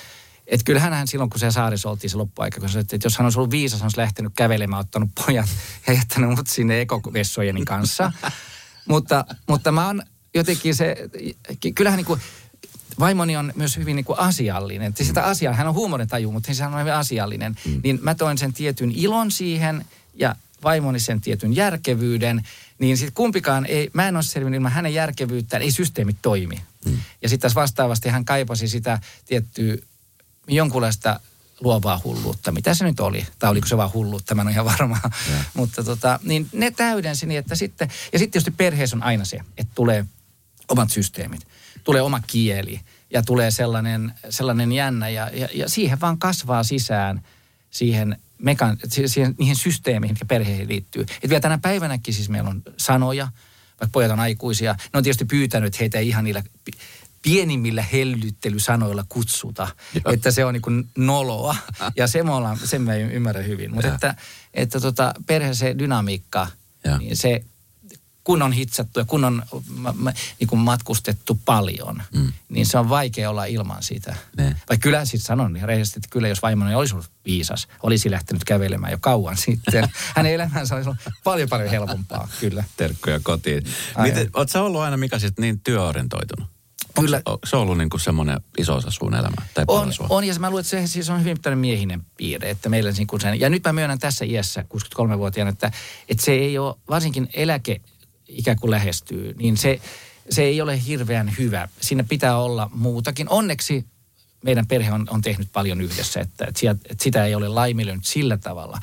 [0.46, 3.26] et kyllähän hän silloin, kun se saarissa oltiin se loppuaika, kun se, että jos hän
[3.26, 5.48] olisi ollut viisas, hän olisi lähtenyt kävelemään, ottanut pojat
[5.86, 8.12] ja jättänyt mut sinne ekovessojeni kanssa.
[8.88, 10.02] mutta, mutta mä oon
[10.34, 10.96] jotenkin se,
[11.74, 12.20] kyllähän niin kuin,
[12.98, 14.88] vaimoni on myös hyvin niin kuin asiallinen.
[14.88, 17.56] Että sitä asiaa, hän on huumorintaju, mutta hän on hyvin asiallinen.
[17.64, 17.80] Mm.
[17.84, 19.84] Niin mä toin sen tietyn ilon siihen
[20.14, 22.42] ja vaimoni sen tietyn järkevyyden.
[22.78, 26.60] Niin sitten kumpikaan ei, mä en ole selvinnyt ilman hänen järkevyyttään, ei systeemit toimi.
[26.84, 26.98] Mm.
[27.22, 29.76] Ja sitten taas vastaavasti hän kaipasi sitä tiettyä
[30.48, 31.20] jonkunlaista
[31.60, 33.26] luovaa hulluutta, mitä se nyt oli.
[33.38, 34.98] Tai oliko se vaan hulluutta, mä en ole ihan varma.
[35.54, 39.40] Mutta tota, niin ne täydensi niin, että sitten, ja sitten tietysti perheessä on aina se,
[39.58, 40.04] että tulee
[40.68, 41.48] omat systeemit,
[41.84, 42.80] tulee oma kieli
[43.10, 47.22] ja tulee sellainen, sellainen jännä ja, ja, ja siihen vaan kasvaa sisään
[47.70, 51.02] siihen mekan, siihen, niihin systeemeihin, jotka perheeseen liittyy.
[51.02, 53.28] Että vielä tänä päivänäkin siis meillä on sanoja,
[53.80, 54.72] vaikka pojat on aikuisia.
[54.72, 56.42] Ne on tietysti pyytänyt, että heitä ei ihan niillä
[57.22, 59.68] pienimmillä hellyttelysanoilla kutsuta.
[59.94, 60.12] Joo.
[60.12, 61.56] Että se on niin kuin noloa.
[61.96, 63.74] Ja se me ollaan, sen mä ymmärrän hyvin.
[63.74, 64.14] Mutta että,
[64.54, 66.46] että tota, perheeseen dynamiikka,
[66.84, 66.98] ja.
[66.98, 67.44] niin se
[68.26, 69.42] kun on hitsattu ja kun on
[70.40, 72.32] niin kuin matkustettu paljon, mm.
[72.48, 74.16] niin se on vaikea olla ilman sitä.
[74.36, 74.56] Ne.
[74.68, 78.44] Vai kyllä siis sanon niin rehellisesti, että kyllä jos vaimoni olisi ollut viisas, olisi lähtenyt
[78.44, 79.88] kävelemään jo kauan sitten.
[80.16, 82.64] Hänen elämänsä olisi ollut paljon paljon helpompaa, kyllä.
[82.76, 83.64] Terkkoja kotiin.
[84.02, 86.55] Miten, oot ollut aina, mikä sitten niin työorientoitunut?
[87.00, 87.22] Kyllä.
[87.26, 89.46] Onko se ollut niin kuin semmoinen iso osa sun elämää?
[89.54, 92.50] Tai on, on, ja mä luulen, että se siis on hyvin tämmöinen miehinen piirre.
[92.50, 95.70] Että meillä niin kuin sen, ja nyt mä myönnän tässä iässä, 63-vuotiaana, että,
[96.08, 97.80] että se ei ole, varsinkin eläke
[98.28, 99.80] ikään kuin lähestyy, niin se,
[100.30, 101.68] se ei ole hirveän hyvä.
[101.80, 103.28] Siinä pitää olla muutakin.
[103.28, 103.86] Onneksi
[104.44, 108.04] meidän perhe on, on tehnyt paljon yhdessä, että, että, sieltä, että sitä ei ole laiminlyönyt
[108.04, 108.78] sillä tavalla.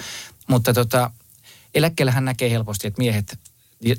[0.48, 1.12] Mutta tota,
[1.76, 3.40] eläkkeellähän näkee helposti, että miehet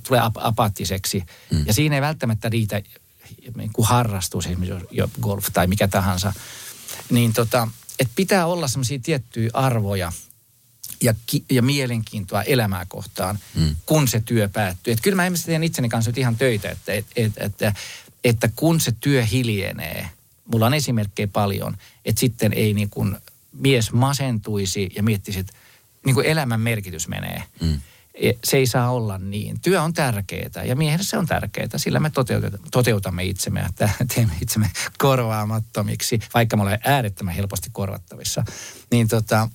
[0.07, 1.25] tulee ap- apaattiseksi.
[1.51, 1.67] Mm.
[1.67, 2.83] Ja siinä ei välttämättä riitä
[3.57, 6.33] niin kuin harrastus, esimerkiksi golf tai mikä tahansa.
[7.11, 7.69] Niin tota,
[7.99, 10.13] että pitää olla semmoisia tiettyjä arvoja–
[11.03, 13.77] ja, ki- ja mielenkiintoa elämää kohtaan, mm.
[13.87, 14.93] kun se työ päättyy.
[14.93, 17.75] Et kyllä mä esimerkiksi teen itseni kanssa nyt ihan töitä, että, et, et, että,
[18.25, 20.09] että kun se työ hiljenee,
[20.45, 23.17] mulla on esimerkkejä paljon, että sitten ei niin kuin
[23.53, 25.53] mies masentuisi ja miettisi, että
[26.05, 27.43] niin kuin elämän merkitys menee.
[27.61, 27.81] Mm.
[28.15, 29.61] E, se ei saa olla niin.
[29.61, 32.13] Työ on tärkeää ja miehelle se on tärkeää, sillä me
[32.71, 38.45] toteutamme, itsemme, että teemme itsemme korvaamattomiksi, vaikka me olemme äärettömän helposti korvattavissa.
[38.91, 39.49] Niin tota,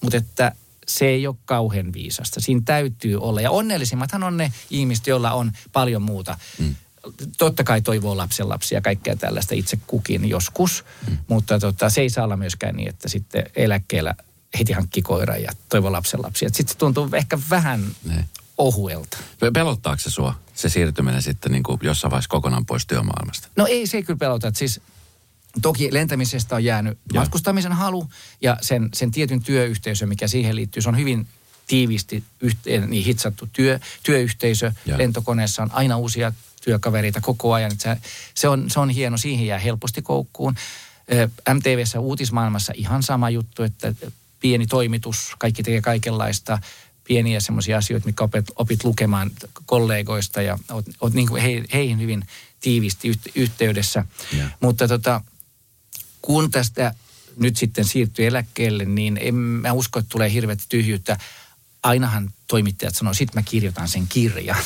[0.00, 0.52] mutta että
[0.88, 2.40] se ei ole kauhean viisasta.
[2.40, 3.40] Siinä täytyy olla.
[3.40, 6.38] Ja onnellisimmathan on ne ihmiset, joilla on paljon muuta.
[6.58, 6.74] Mm.
[7.38, 11.18] Totta kai toivoo lapsen lapsia ja kaikkea tällaista itse kukin joskus, mm.
[11.28, 14.14] mutta tota, se ei saa olla myöskään niin, että sitten eläkkeellä
[14.58, 16.48] heti hankki koira ja toivoo lapsen lapsia.
[16.48, 18.28] Sitten se tuntuu ehkä vähän ne.
[18.58, 19.18] ohuelta.
[19.54, 23.48] Pelottaako se sua, se siirtyminen sitten niin kuin jossain vaiheessa kokonaan pois työmaailmasta?
[23.56, 24.48] No ei se ei kyllä pelota.
[24.48, 24.80] Että siis
[25.62, 27.20] Toki lentämisestä on jäänyt ja.
[27.20, 28.08] matkustamisen halu
[28.40, 31.26] ja sen, sen tietyn työyhteisö, mikä siihen liittyy, se on hyvin
[31.66, 34.72] tiivisti yhteen, niin hitsattu työ, työyhteisö.
[34.86, 34.98] Ja.
[34.98, 36.32] Lentokoneessa on aina uusia
[36.64, 37.72] työkavereita koko ajan.
[37.78, 37.96] Se,
[38.34, 40.54] se, on, se on hieno, siihen jää helposti koukkuun.
[41.54, 43.94] MTVssä uutismaailmassa ihan sama juttu, että
[44.44, 46.58] pieni toimitus, kaikki tekee kaikenlaista
[47.04, 49.30] pieniä semmoisia asioita, mitkä opet, opit lukemaan
[49.66, 52.24] kollegoista ja oot, oot niin kuin he, heihin hyvin
[52.60, 54.04] tiivisti yhteydessä.
[54.38, 54.50] Ja.
[54.60, 55.20] Mutta tota,
[56.22, 56.94] kun tästä
[57.36, 61.18] nyt sitten siirtyy eläkkeelle, niin en mä usko, että tulee hirveät tyhjyyttä.
[61.82, 64.56] Ainahan toimittajat sanoo, sit mä kirjoitan sen kirjan.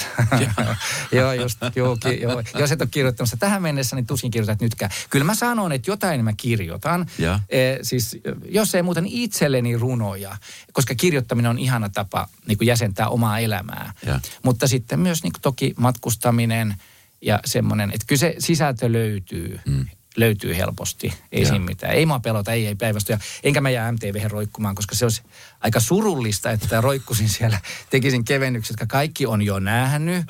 [1.13, 2.43] joo, just, joo, ki, joo.
[2.59, 4.91] Jos et ole kirjoittamassa tähän mennessä, niin tuskin kirjoitat nytkään.
[5.11, 7.07] Kyllä mä sanon, että jotain mä kirjoitan.
[7.49, 8.19] E, siis
[8.49, 10.37] jos ei muuten itselleni runoja,
[10.73, 13.93] koska kirjoittaminen on ihana tapa niin kuin jäsentää omaa elämää.
[14.07, 14.21] Ja.
[14.43, 16.75] Mutta sitten myös niin toki matkustaminen
[17.23, 19.61] ja semmoinen, että kyllä se sisältö löytyy.
[19.67, 19.87] Mm
[20.19, 21.13] löytyy helposti.
[21.33, 21.93] Ei siinä mitään.
[21.93, 23.19] Ei mua pelota, ei, ei päivästä.
[23.43, 25.23] Enkä mä jää MTV roikkumaan, koska se olisi
[25.61, 27.61] aika surullista, että roikkusin siellä,
[27.91, 30.27] tekisin kevennykset, jotka kaikki on jo nähnyt.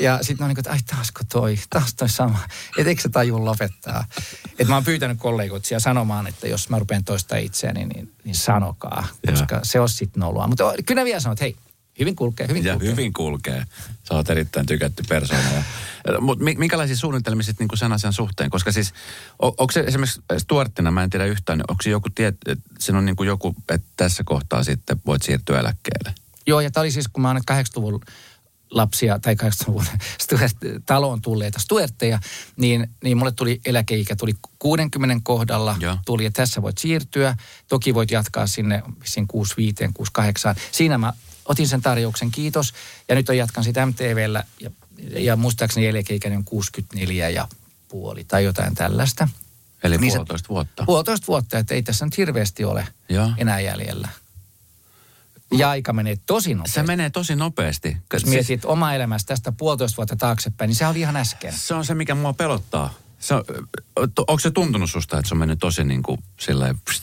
[0.00, 2.38] Ja sitten on niin kuin, että ai taasko toi, taas toi sama.
[2.78, 4.04] Että eikö se taju lopettaa.
[4.50, 8.36] Että mä oon pyytänyt kollegoit siellä sanomaan, että jos mä rupean toista itseäni, niin, niin
[8.36, 9.08] sanokaa.
[9.30, 9.60] Koska ja.
[9.64, 10.46] se on sitten noloa.
[10.46, 11.56] Mutta kyllä vielä sanoo, että hei,
[11.98, 12.90] Hyvin kulkee, hyvin ja kulkee.
[12.90, 13.64] hyvin kulkee.
[14.08, 15.64] Sä oot erittäin tykätty persoona.
[16.20, 18.50] Mutta minkälaisia suunnitelmia sitten niinku sen asian suhteen?
[18.50, 18.92] Koska siis,
[19.38, 22.36] on, onko se esimerkiksi Stuartina, mä en tiedä yhtään, onko se joku, tiet,
[22.78, 26.14] siinä on niinku joku, että tässä kohtaa sitten voit siirtyä eläkkeelle?
[26.46, 28.00] Joo, ja tämä oli siis, kun mä oon 80-luvun
[28.70, 29.84] lapsia tai 80-luvun
[30.86, 32.18] taloon tulleita stuertteja,
[32.56, 35.98] niin, niin mulle tuli eläkeikä, tuli 60 kohdalla, ja.
[36.06, 37.36] tuli, että tässä voit siirtyä.
[37.68, 40.54] Toki voit jatkaa sinne, sinne 65, 68.
[40.72, 41.12] Siinä mä
[41.48, 42.74] otin sen tarjouksen, kiitos.
[43.08, 47.48] Ja nyt on jatkan sitä MTVllä ja, ja muistaakseni eläkeikäinen on 64 ja
[47.88, 49.28] puoli tai jotain tällaista.
[49.82, 50.84] Eli niin puolitoista se, vuotta.
[50.84, 53.30] Puolitoista vuotta, että ei tässä nyt hirveästi ole ja.
[53.36, 54.08] enää jäljellä.
[55.52, 56.74] Ja aika menee tosi nopeasti.
[56.74, 57.96] Se menee tosi nopeasti.
[58.12, 58.34] Jos siis...
[58.34, 61.52] mietit oma elämästä tästä puolitoista vuotta taaksepäin, niin se oli ihan äsken.
[61.52, 62.94] Se on se, mikä mua pelottaa.
[63.18, 63.44] Se on,
[64.18, 66.24] onko se tuntunut susta, että se on mennyt tosi niin kuin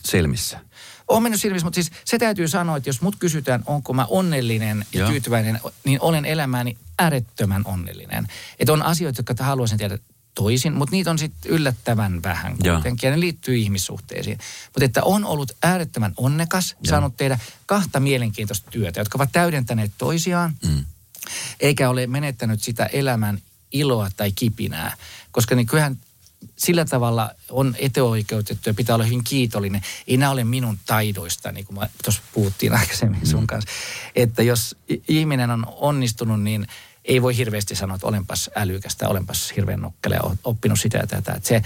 [0.06, 0.60] silmissä?
[1.08, 4.86] On mennyt silmissä, mutta siis se täytyy sanoa, että jos mut kysytään, onko mä onnellinen
[4.94, 5.10] ja Joo.
[5.10, 8.28] tyytyväinen, niin olen elämääni äärettömän onnellinen.
[8.60, 9.98] Että on asioita, jotka haluaisin tehdä
[10.36, 14.38] toisin, mutta niitä on sitten yllättävän vähän kuitenkin, ja ne liittyy ihmissuhteisiin.
[14.66, 16.90] Mutta että on ollut äärettömän onnekas, Joo.
[16.90, 20.86] saanut tehdä kahta mielenkiintoista työtä, jotka ovat täydentäneet toisiaan, mm.
[21.60, 23.42] eikä ole menettänyt sitä elämän
[23.72, 24.96] iloa tai kipinää.
[25.32, 25.98] Koska niin kyllähän
[26.56, 29.82] sillä tavalla on eteoikeutettu ja pitää olla hyvin kiitollinen.
[30.08, 33.48] Ei nämä ole minun taidoista, niin kuin tuossa puhuttiin aikaisemmin sun mm.
[33.48, 33.70] kanssa.
[34.16, 34.76] Että jos
[35.08, 36.68] ihminen on onnistunut, niin
[37.06, 41.32] ei voi hirveästi sanoa, että olenpas älykästä, olenpas hirveän nokkele, oppinut sitä ja tätä.
[41.32, 41.62] Että se,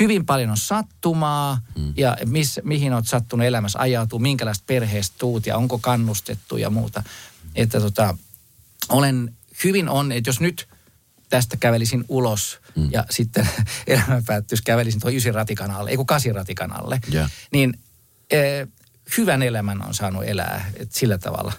[0.00, 1.92] hyvin paljon on sattumaa mm.
[1.96, 7.02] ja miss, mihin olet sattunut elämässä ajautuu, minkälaista perheestä tuut ja onko kannustettu ja muuta.
[7.54, 8.16] Että tota,
[8.88, 10.68] olen hyvin on, että jos nyt
[11.34, 12.88] tästä kävelisin ulos mm.
[12.90, 13.48] ja sitten
[13.86, 17.30] elämä päättyisi, kävelisin tuon ysin ratikan alle, ei kun kasin ratikan alle, yeah.
[17.52, 17.78] niin
[18.30, 18.66] e,
[19.18, 21.52] hyvän elämän on saanut elää et sillä tavalla.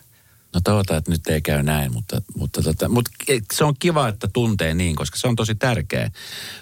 [0.54, 3.12] No toivotaan, että nyt ei käy näin, mutta, mutta, tota, mutta
[3.54, 6.12] se on kiva, että tuntee niin, koska se on tosi tärkeä.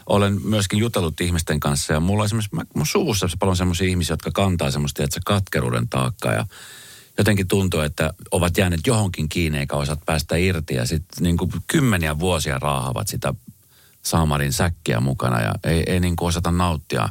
[0.05, 4.31] Olen myöskin jutellut ihmisten kanssa ja mulla on esimerkiksi, mun suussa paljon semmoisia ihmisiä, jotka
[4.33, 6.45] kantaa semmoista, että se katkeruuden taakkaa ja
[7.17, 11.37] jotenkin tuntuu, että ovat jääneet johonkin kiinni eikä osaat päästä irti ja sitten niin
[11.67, 13.33] kymmeniä vuosia raahavat sitä
[14.03, 17.09] saamarin säkkiä mukana ja ei, ei niin kuin osata nauttia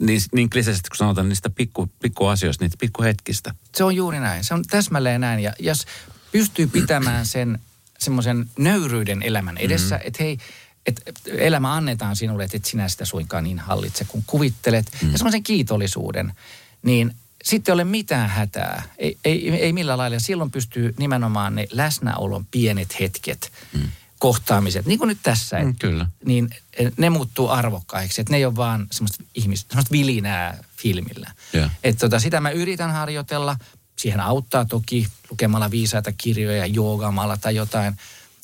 [0.00, 3.54] niin, niin kliseisesti kun sanotaan niistä pikku, pikku asioista, niitä pikkuhetkistä.
[3.74, 4.44] Se on juuri näin.
[4.44, 5.40] Se on täsmälleen näin.
[5.40, 5.86] Ja jos
[6.32, 7.58] pystyy pitämään sen
[7.98, 10.08] semmoisen nöyryyden elämän edessä, mm-hmm.
[10.08, 10.38] että hei,
[10.86, 14.86] että elämä annetaan sinulle, että et sinä sitä suinkaan niin hallitse, kun kuvittelet.
[15.02, 15.12] Mm.
[15.12, 16.32] Ja semmoisen kiitollisuuden,
[16.82, 17.14] niin
[17.44, 18.82] sitten ei ole mitään hätää.
[18.98, 20.18] Ei, ei, ei millään lailla.
[20.18, 23.88] Silloin pystyy nimenomaan ne läsnäolon pienet hetket, mm.
[24.18, 25.58] kohtaamiset, niin kuin nyt tässä.
[25.58, 26.06] Mm, kyllä.
[26.24, 26.50] Niin
[26.96, 28.20] ne muuttuu arvokkaiksi.
[28.20, 31.30] Että ne ei ole vaan semmoista ihmistä, semmoista vilinää filmillä.
[31.54, 31.70] Yeah.
[31.84, 33.56] Että tota, sitä mä yritän harjoitella.
[33.98, 37.96] Siihen auttaa toki lukemalla viisaita kirjoja, joogaamalla tai jotain.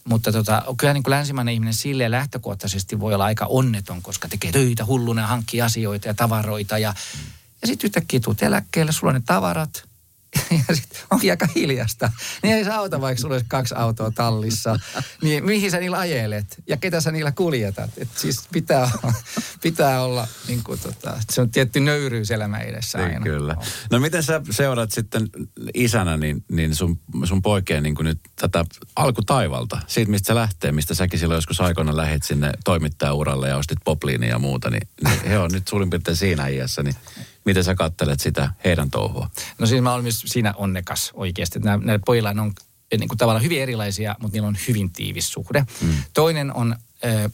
[0.04, 4.52] Mutta tota, kyllä niin kuin länsimainen ihminen silleen lähtökohtaisesti voi olla aika onneton, koska tekee
[4.52, 9.14] töitä hulluna, hankkii asioita ja tavaroita ja mm ja sitten yhtäkkiä tuut eläkkeelle, sulla on
[9.14, 9.90] ne tavarat,
[10.68, 12.12] ja sitten onkin aika hiljasta.
[12.42, 14.76] Niin ei saa auta, vaikka sulla olisi kaksi autoa tallissa.
[15.22, 17.90] Niin mihin sä niillä ajelet ja ketä sä niillä kuljetat?
[17.98, 18.90] Et siis pitää,
[19.62, 23.24] pitää olla, niin kuin tota, se on tietty nöyryys elämä edessä niin, aina.
[23.24, 23.56] Kyllä.
[23.90, 25.28] No miten sä seuraat sitten
[25.74, 28.64] isänä niin, niin sun, sun poikien niin nyt tätä
[28.96, 29.78] alkutaivalta?
[29.86, 34.28] Siitä, mistä se lähtee, mistä säkin silloin joskus aikoina lähit sinne toimittajauralle ja ostit popliinia
[34.28, 36.96] ja muuta, niin, niin he on nyt suurin piirtein siinä iässä, niin
[37.44, 39.30] Miten sä kattelet sitä heidän touhua?
[39.58, 41.58] No siis mä olen myös siinä onnekas oikeasti.
[41.58, 42.52] Näillä pojilla on
[42.90, 45.66] eh, niin kuin tavallaan hyvin erilaisia, mutta niillä on hyvin tiivis suhde.
[45.80, 45.94] Mm.
[46.14, 47.30] Toinen on, äh,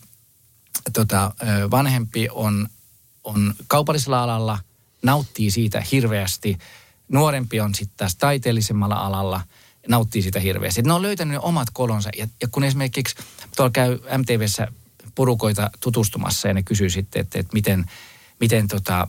[0.93, 2.69] tota, äh, vanhempi on,
[3.25, 4.59] on kaupallisella alalla,
[5.03, 6.59] nauttii siitä hirveästi.
[7.09, 9.41] Nuorempi on sitten taas taiteellisemmalla alalla,
[9.89, 10.83] nauttii siitä hirveästi.
[10.83, 12.11] Ne on löytänyt ne omat kolonsa.
[12.19, 13.15] Ja, ja kun esimerkiksi
[13.57, 14.69] tuolla käy MTVssä
[15.15, 17.91] porukoita tutustumassa ja ne kysyy sitten, että, että miten,
[18.41, 19.09] miten tota,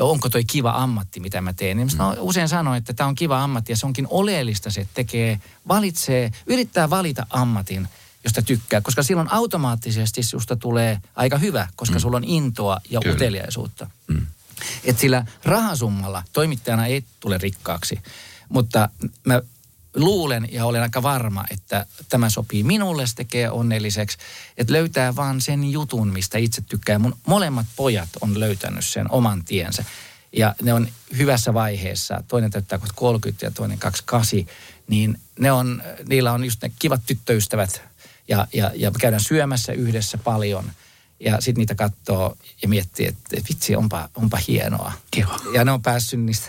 [0.00, 1.76] onko toi kiva ammatti, mitä mä teen.
[1.76, 5.40] Niin mä usein sanon, että tämä on kiva ammatti ja se onkin oleellista, se tekee,
[5.68, 7.88] valitsee, yrittää valita ammatin,
[8.24, 12.00] josta tykkää, koska silloin automaattisesti susta tulee aika hyvä, koska mm.
[12.00, 13.14] sulla on intoa ja Kyllä.
[13.14, 13.90] uteliaisuutta.
[14.06, 14.26] Mm.
[14.84, 18.00] Et sillä rahasummalla toimittajana ei tule rikkaaksi,
[18.48, 18.88] mutta
[19.24, 19.42] mä
[19.94, 24.18] luulen ja olen aika varma, että tämä sopii minulle, se tekee onnelliseksi.
[24.56, 26.98] Että löytää vaan sen jutun, mistä itse tykkää.
[26.98, 29.84] Mun molemmat pojat on löytänyt sen oman tiensä.
[30.32, 32.22] Ja ne on hyvässä vaiheessa.
[32.28, 34.54] Toinen täyttää 30 ja toinen 28.
[34.88, 37.82] Niin ne on, niillä on just ne kivat tyttöystävät.
[38.28, 40.70] Ja, ja, ja käydään syömässä yhdessä paljon.
[41.20, 44.92] Ja sitten niitä katsoo ja miettii, että vitsi, onpa, onpa hienoa.
[45.10, 45.38] Kiva.
[45.54, 46.48] Ja ne on päässyt niistä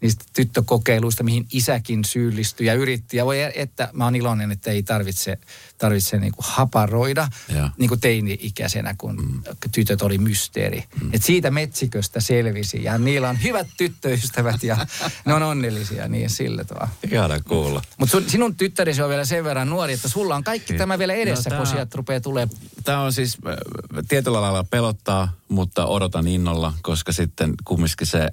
[0.00, 3.16] niistä tyttökokeiluista, mihin isäkin syyllistyi ja yritti.
[3.16, 5.38] Ja voi, että mä oon iloinen, että ei tarvitse,
[5.78, 7.70] tarvitse niin kuin haparoida ja.
[7.78, 9.42] niin kuin teini-ikäisenä, kun mm.
[9.72, 10.84] tytöt oli mysteeri.
[11.02, 11.10] Mm.
[11.12, 14.86] Et siitä metsiköstä selvisi ja niillä on hyvät tyttöystävät ja
[15.24, 16.88] ne on onnellisia niin sillä tavalla.
[17.12, 17.82] Ihana kuulla.
[17.98, 20.78] Mutta sinun tyttärisi on vielä sen verran nuori, että sulla on kaikki niin.
[20.78, 22.48] tämä vielä edessä, no, kun sieltä rupeaa tulee.
[22.84, 23.56] Tämä on siis äh,
[24.08, 28.28] tietyllä lailla pelottaa, mutta odotan innolla, koska sitten kumminkin se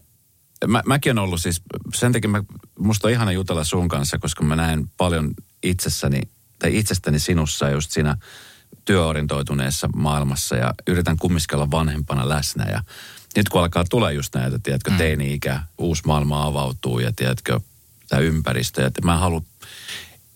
[0.68, 1.62] Mä, mäkin on ollut siis,
[1.94, 2.44] sen takia mä,
[2.80, 5.34] musta on ihana jutella sun kanssa, koska mä näen paljon
[5.64, 6.22] itsessäni,
[6.60, 8.18] tai itsestäni sinussa just siinä
[8.86, 12.84] työorientoituneessa maailmassa ja yritän kumminkin olla vanhempana läsnä ja
[13.36, 14.98] nyt kun alkaa tulla just näitä, tiedätkö, mm.
[14.98, 17.60] teini-ikä, uusi maailma avautuu ja tiedätkö,
[18.10, 18.82] tämä ympäristö.
[18.82, 19.46] Ja mä haluan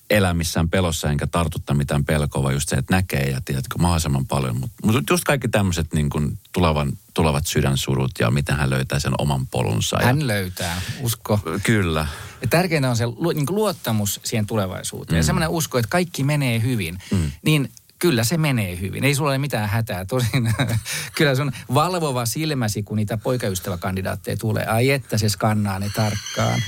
[0.09, 4.25] elää missään pelossa enkä tartutta mitään pelkoa, vaan just se, että näkee ja tiedätkö mahdollisimman
[4.25, 4.59] paljon.
[4.59, 9.13] Mutta mut just kaikki tämmöiset niin kuin tulevan, tulevat sydänsurut ja miten hän löytää sen
[9.17, 9.99] oman polunsa.
[10.03, 11.39] Hän ja, löytää, usko.
[11.63, 12.07] Kyllä.
[12.41, 15.15] Ja tärkeintä on se niin luottamus siihen tulevaisuuteen.
[15.15, 15.17] Mm.
[15.17, 16.97] Ja semmoinen usko, että kaikki menee hyvin.
[17.11, 17.31] Mm.
[17.45, 19.03] Niin kyllä se menee hyvin.
[19.03, 20.05] Ei sulla ole mitään hätää.
[20.05, 20.53] Tosin
[21.17, 24.65] kyllä sun valvova silmäsi, kun niitä poikaystäväkandidaatteja tulee.
[24.65, 26.61] Ai että se skannaa ne tarkkaan.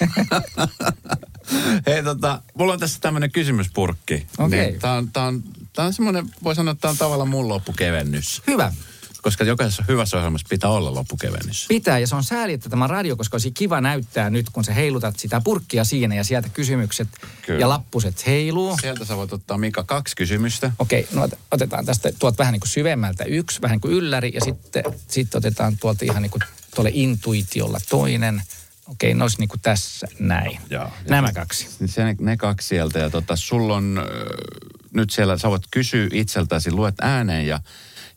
[1.86, 4.14] Hei tota, mulla on tässä tämmöinen kysymyspurkki.
[4.14, 4.60] Okei.
[4.60, 4.70] Okay.
[4.70, 5.42] Niin, tää on, tää on,
[5.72, 8.42] tää on semmoinen, voi sanoa, että tää on tavallaan mun loppukevennys.
[8.46, 8.72] Hyvä.
[9.22, 11.66] koska jokaisessa hyvässä ohjelmassa pitää olla loppukevennys.
[11.68, 14.72] Pitää, ja se on sääli, että tämä radio, koska olisi kiva näyttää nyt, kun sä
[14.72, 17.08] heilutat sitä purkkia siinä ja sieltä kysymykset
[17.42, 17.60] Kyllä.
[17.60, 18.76] ja lappuset heiluu.
[18.80, 20.72] Sieltä sä voit ottaa Mika kaksi kysymystä.
[20.78, 24.30] Okei, no ot- otetaan tästä tuolta vähän niin kuin syvemmältä yksi, vähän niin kuin ylläri,
[24.34, 26.42] ja sitten sit otetaan tuolta ihan niin kuin
[26.74, 28.42] tuolle intuitiolla toinen.
[28.90, 30.60] Okei, ne olisi niin kuin tässä näin.
[30.70, 30.90] Joo.
[31.08, 31.68] Nämä kaksi.
[31.86, 34.04] Se, ne, ne kaksi sieltä ja tota, sulla on äh,
[34.92, 37.60] nyt siellä, sä voit kysyä itseltäsi, luet ääneen ja,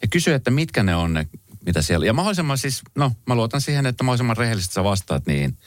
[0.01, 1.27] ja kysyä, että mitkä ne on ne,
[1.65, 2.05] mitä siellä.
[2.05, 5.57] Ja mahdollisimman siis, no mä luotan siihen, että mahdollisimman rehellisesti sä vastaat niin,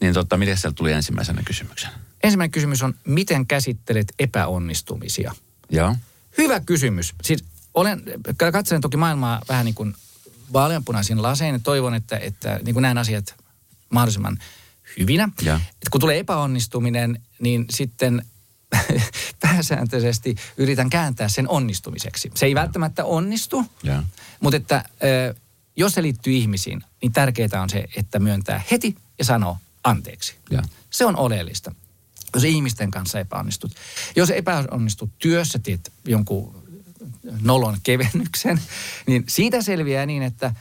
[0.00, 1.90] niin tota, miten sieltä tuli ensimmäisenä kysymyksen?
[2.22, 5.34] Ensimmäinen kysymys on, miten käsittelet epäonnistumisia?
[5.70, 5.96] Joo.
[6.38, 7.14] Hyvä kysymys.
[7.22, 7.44] Siis
[7.74, 8.02] olen,
[8.52, 9.94] katselen toki maailmaa vähän niin kuin
[10.52, 13.34] vaaleanpunaisin lasein ja toivon, että, että niin kuin näen asiat
[13.90, 14.38] mahdollisimman
[14.98, 15.28] hyvinä.
[15.42, 15.54] Ja.
[15.56, 18.22] Et kun tulee epäonnistuminen, niin sitten
[19.40, 22.30] pääsääntöisesti yritän kääntää sen onnistumiseksi.
[22.34, 24.02] Se ei välttämättä onnistu, Ja.
[24.40, 24.84] mutta että
[25.76, 30.34] jos se liittyy ihmisiin, niin tärkeää on se, että myöntää heti ja sanoo anteeksi.
[30.50, 30.62] Ja.
[30.90, 31.74] Se on oleellista.
[32.34, 33.72] Jos ihmisten kanssa epäonnistut.
[34.16, 36.62] Jos epäonnistut työssä, teet jonkun
[37.40, 38.60] nolon kevennyksen,
[39.06, 40.54] niin siitä selviää niin, että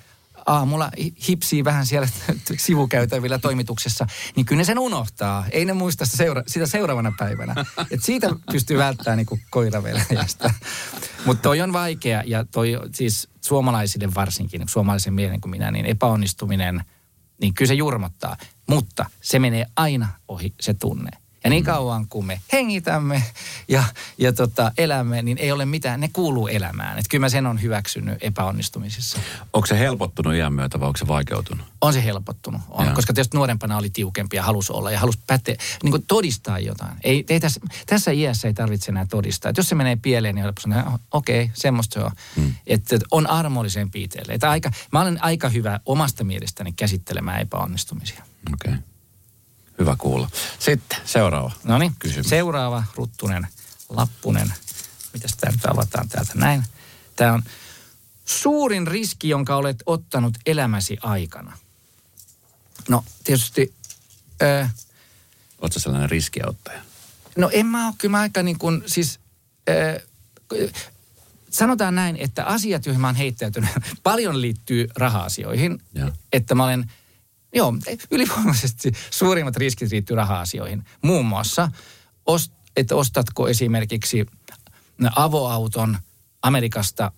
[0.47, 2.07] aamulla hi- hipsii vähän siellä
[2.57, 5.45] sivukäytävillä toimituksessa, niin kyllä ne sen unohtaa.
[5.51, 7.55] Ei ne muista sitä, seura- sitä seuraavana päivänä.
[7.91, 10.53] Et siitä pystyy välttämään niin koiraveljästä.
[11.25, 16.83] Mutta toi on vaikea ja toi siis suomalaisille varsinkin, suomalaisen mielen kuin minä, niin epäonnistuminen,
[17.41, 18.37] niin kyllä se jurmottaa.
[18.67, 21.11] Mutta se menee aina ohi se tunne.
[21.47, 23.23] Ja niin kauan kuin me hengitämme
[23.67, 23.83] ja,
[24.17, 26.97] ja tota, elämme, niin ei ole mitään, ne kuuluu elämään.
[26.97, 29.19] Että kyllä mä sen on hyväksynyt epäonnistumisissa.
[29.53, 31.65] Onko se helpottunut iän myötä vai onko se vaikeutunut?
[31.81, 35.57] On se helpottunut, on, koska tietysti nuorempana oli tiukempi ja halusi olla ja halusi päte,
[35.83, 36.97] niin kuin todistaa jotain.
[37.03, 39.49] Ei, ei tässä, tässä iässä ei tarvitse enää todistaa.
[39.49, 42.11] Et jos se menee pieleen, niin helppo sanoa, "Oh, okei, okay, semmoista se on.
[42.35, 42.53] Hmm.
[42.67, 44.33] Että et on armollisempi itselle.
[44.33, 48.23] Että aika, mä olen aika hyvä omasta mielestäni käsittelemään epäonnistumisia.
[48.53, 48.71] Okei.
[48.71, 48.83] Okay.
[49.79, 50.29] Hyvä kuulla.
[50.59, 51.51] Sitten seuraava.
[51.63, 52.29] No niin, Kysymys.
[52.29, 53.47] seuraava Ruttunen,
[53.89, 54.53] Lappunen.
[55.13, 56.63] Mitäs tämä nyt avataan täältä näin?
[57.15, 57.43] Tämä on
[58.25, 61.57] suurin riski, jonka olet ottanut elämäsi aikana.
[62.89, 63.73] No tietysti,
[64.43, 64.73] äh,
[65.59, 66.81] Oletko sellainen riskiauttaja?
[67.37, 69.19] no en mä ole kyllä mä aika niin kuin, siis
[69.69, 70.03] äh,
[71.49, 73.69] sanotaan näin, että asiat, joihin mä oon heittäytynyt,
[74.03, 75.81] paljon liittyy raha-asioihin.
[75.93, 76.11] Joo.
[76.33, 76.91] Että mä olen,
[77.57, 77.73] joo,
[78.11, 80.83] ylivoimaisesti suurimmat riskit liittyy raha-asioihin.
[81.01, 81.71] Muun muassa,
[82.75, 84.25] että ostatko esimerkiksi
[85.15, 85.97] avoauton
[86.41, 87.11] Amerikasta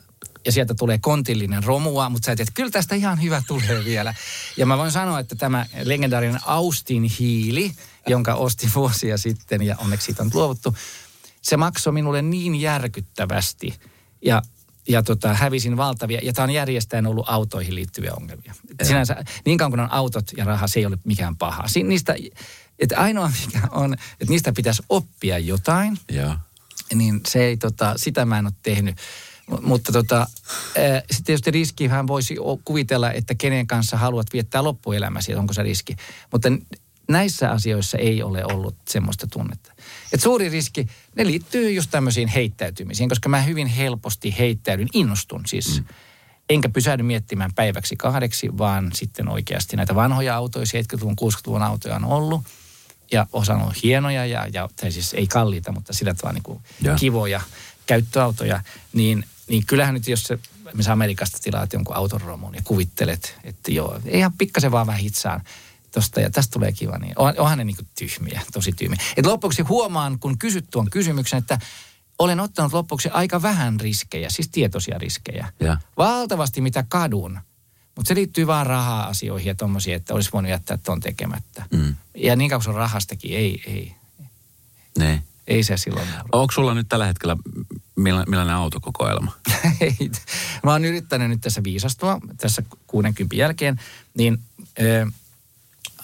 [0.45, 4.13] ja sieltä tulee kontillinen romua, mutta sä et, että kyllä tästä ihan hyvä tulee vielä.
[4.57, 7.71] Ja mä voin sanoa, että tämä legendaarinen Austin hiili,
[8.07, 10.75] jonka ostin vuosia sitten ja onneksi siitä on luovuttu,
[11.41, 13.79] se maksoi minulle niin järkyttävästi
[14.25, 14.41] ja,
[14.89, 16.19] ja tota, hävisin valtavia.
[16.23, 18.53] Ja tämä on järjestäen ollut autoihin liittyviä ongelmia.
[18.79, 21.67] Et Sinänsä, niin kauan kuin on autot ja raha, se ei ole mikään paha.
[21.67, 22.15] Si, niistä,
[22.79, 26.35] että ainoa mikä on, että niistä pitäisi oppia jotain, Joo.
[26.93, 28.95] niin se ei, tota, sitä mä en ole tehnyt.
[29.51, 30.27] M- Mutta tota,
[31.11, 35.63] sitten tietysti riskihän voisi o- kuvitella, että kenen kanssa haluat viettää loppuelämäsi, että onko se
[35.63, 35.95] riski.
[36.31, 36.49] Mutta
[37.09, 39.73] näissä asioissa ei ole ollut semmoista tunnetta.
[40.13, 45.81] Et suuri riski, ne liittyy just tämmöisiin heittäytymisiin, koska mä hyvin helposti heittäydyn, innostun siis.
[45.81, 45.87] Mm.
[46.49, 52.05] Enkä pysähdy miettimään päiväksi kahdeksi, vaan sitten oikeasti näitä vanhoja autoja, 70-luvun, 60-luvun autoja on
[52.05, 52.41] ollut.
[53.11, 56.59] Ja osa on hienoja, ja, ja, tai siis ei kalliita, mutta sillä tavalla niin kuin
[56.81, 56.95] Joo.
[56.95, 57.41] kivoja
[57.85, 58.63] käyttöautoja.
[58.93, 60.39] Niin, niin kyllähän nyt, jos se,
[60.91, 65.41] Amerikasta tilaat jonkun auton romun ja kuvittelet, että joo, ihan pikkasen vaan vähän hitsaan
[65.91, 68.99] tosta ja tästä tulee kiva, niin on, onhan ne niin tyhmiä, tosi tyhmiä.
[69.17, 71.59] Et lopuksi huomaan, kun kysyt tuon kysymyksen, että
[72.19, 75.53] olen ottanut lopuksi aika vähän riskejä, siis tietoisia riskejä.
[75.59, 75.77] Ja.
[75.97, 77.39] Valtavasti mitä kadun.
[77.95, 81.65] Mutta se liittyy vaan raha-asioihin ja tommosia, että olisi voinut jättää ton tekemättä.
[81.71, 81.95] Mm.
[82.17, 83.95] Ja niin kauan se on rahastakin, ei, ei,
[84.97, 85.23] Ne.
[85.47, 86.07] ei se silloin.
[86.31, 87.37] Onko sulla nyt tällä hetkellä
[87.95, 89.31] millainen, autokokoelma?
[89.81, 90.11] Ei.
[90.63, 93.79] Mä oon yrittänyt nyt tässä viisastua, tässä 60 jälkeen,
[94.17, 94.39] niin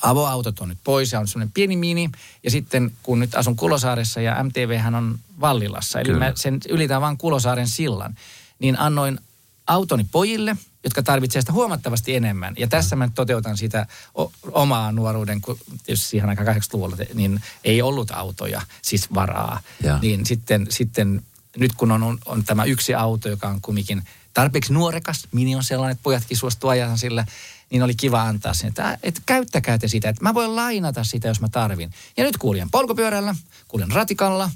[0.10, 2.10] avoautot on nyt pois ja on semmoinen pieni mini.
[2.44, 6.26] Ja sitten kun nyt asun Kulosaaressa ja MTVhän on Vallilassa, eli Kyllä.
[6.26, 8.16] mä sen ylitän vaan Kulosaaren sillan,
[8.60, 9.20] niin annoin
[9.68, 12.54] autoni pojille, jotka tarvitsevat sitä huomattavasti enemmän.
[12.58, 13.88] Ja tässä mä nyt toteutan sitä
[14.18, 19.62] o- omaa nuoruuden, kun jos siihen aikaan 80-luvulla, te- niin ei ollut autoja, siis varaa.
[19.84, 19.98] Joo.
[20.02, 21.22] Niin sitten, sitten
[21.58, 24.04] nyt kun on, on, tämä yksi auto, joka on kumminkin
[24.34, 27.26] tarpeeksi nuorekas, mini on sellainen, että pojatkin suostuu ajan sillä,
[27.70, 31.28] niin oli kiva antaa sen, että, että käyttäkää te sitä, että mä voin lainata sitä,
[31.28, 31.92] jos mä tarvin.
[32.18, 33.36] Ja nyt kuljen polkupyörällä,
[33.68, 34.52] kuljen ratikalla,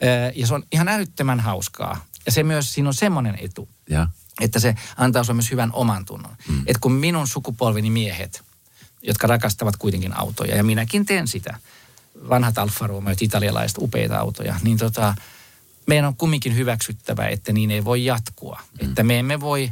[0.00, 2.04] eh, ja se on ihan älyttömän hauskaa.
[2.26, 4.08] Ja se myös, siinä on semmoinen etu, Ja.
[4.40, 6.36] että se antaa sulle myös hyvän oman tunnon.
[6.48, 6.58] Mm.
[6.66, 8.42] Että kun minun sukupolveni miehet,
[9.02, 11.58] jotka rakastavat kuitenkin autoja, ja minäkin teen sitä,
[12.28, 15.14] vanhat Alfa Romeo, italialaiset upeita autoja, niin tota,
[15.86, 18.60] meidän on kumminkin hyväksyttävä, että niin ei voi jatkua.
[18.80, 18.88] Mm.
[18.88, 19.70] Että me emme voi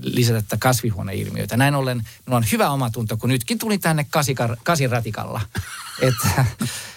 [0.00, 1.56] lisätä tätä kasvihuoneilmiöitä.
[1.56, 5.40] Näin ollen minulla on hyvä omatunto, kun nytkin tulin tänne kasikar, kasiratikalla.
[6.02, 6.44] että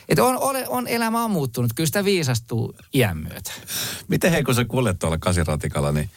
[0.09, 1.73] et on, on, on, elämä on muuttunut.
[1.75, 3.51] Kyllä sitä viisastuu iän myötä.
[4.07, 6.09] Miten hei, kun sä kuljet tuolla kasiratikalla, niin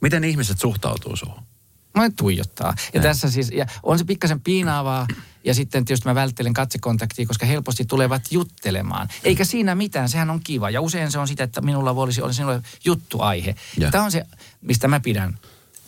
[0.00, 1.42] miten ihmiset suhtautuu suhun?
[1.94, 2.74] Mä tuijottaa.
[2.94, 5.06] Ja tässä siis, ja on se pikkasen piinaavaa,
[5.44, 9.08] ja sitten tietysti mä välttelen katsekontaktia, koska helposti tulevat juttelemaan.
[9.24, 10.70] Eikä siinä mitään, sehän on kiva.
[10.70, 13.54] Ja usein se on sitä, että minulla olisi, olisi sinulle juttuaihe.
[13.78, 13.90] Ja.
[13.90, 14.24] Tämä on se,
[14.60, 15.38] mistä mä pidän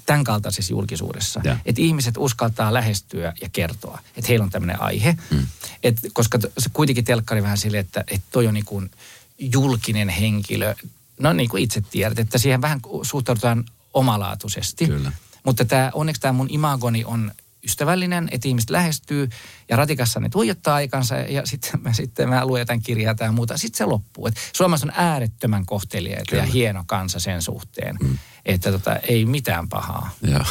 [0.06, 1.40] tämän kaltaisessa julkisuudessa.
[1.44, 1.56] Ja.
[1.64, 5.16] Että ihmiset uskaltaa lähestyä ja kertoa, että heillä on tämmöinen aihe.
[5.30, 5.46] Hmm.
[5.82, 8.90] Et, koska se kuitenkin telkkari vähän silleen, että, että toi on niin kuin
[9.38, 10.74] julkinen henkilö.
[11.20, 14.86] No niin kuin itse tiedät, että siihen vähän suhtaudutaan omalaatuisesti.
[14.86, 15.12] Kyllä.
[15.44, 17.32] Mutta tämä, onneksi tämä mun imagoni on
[17.64, 19.28] ystävällinen, että ihmiset lähestyy
[19.68, 23.58] ja ratikassa ne tuijottaa aikansa ja sitten mä, sitten mä luen jotain kirjaa tai muuta.
[23.58, 24.26] Sitten se loppuu.
[24.26, 28.18] Et Suomessa on äärettömän kohteliaita ja hieno kansa sen suhteen, mm.
[28.44, 30.10] Että tota, ei mitään pahaa.
[30.22, 30.44] Joo.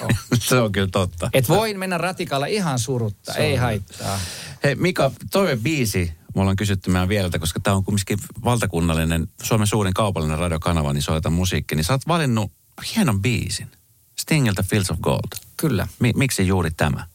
[0.00, 0.10] Oh.
[0.38, 1.30] se on kyllä totta.
[1.32, 4.20] Et voin mennä ratikalla ihan surutta, ei haittaa.
[4.64, 9.66] Hei Mika, toive biisi mulla on kysytty meidän vielältä, koska tämä on kumminkin valtakunnallinen, Suomen
[9.66, 12.52] suurin kaupallinen radiokanava, niin soita musiikki, niin sä oot valinnut
[12.94, 13.70] hienon biisin.
[14.18, 15.28] Stingiltä Fields of Gold.
[15.56, 15.88] Kyllä.
[15.98, 17.06] Mi- miksi juuri tämä?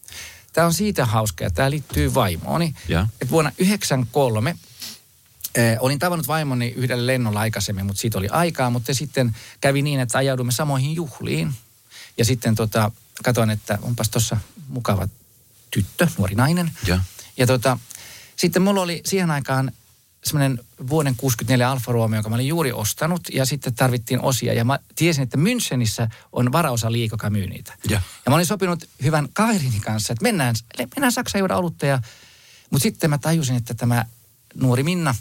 [0.54, 2.76] Tämä on siitä hauska ja tämä liittyy vaimooni.
[2.88, 3.08] Ja.
[3.22, 4.56] Et vuonna 1993
[5.56, 8.70] eh, olin tavannut vaimoni yhdellä lennolla aikaisemmin, mutta siitä oli aikaa.
[8.70, 11.54] Mutta sitten kävi niin, että ajaudumme samoihin juhliin.
[12.18, 12.92] Ja sitten tota,
[13.24, 14.38] katsoin, että onpas tuossa
[14.68, 15.08] mukava
[15.72, 16.72] tyttö, nuori nainen.
[16.88, 17.00] Ja,
[17.38, 17.78] ja tota,
[18.36, 19.72] sitten mulla oli siihen aikaan
[20.24, 24.54] semmoinen vuoden 64 Alfa Romeo, jonka mä olin juuri ostanut, ja sitten tarvittiin osia.
[24.54, 27.74] Ja mä tiesin, että Münchenissä on varaosa liikoka myy niitä.
[27.90, 28.02] Ja.
[28.26, 31.86] ja mä olin sopinut hyvän kaverini kanssa, että mennään, mennään Saksaan juoda olutta.
[31.86, 32.02] Ja,
[32.70, 34.06] mutta sitten mä tajusin, että tämä
[34.56, 35.16] nuori Minna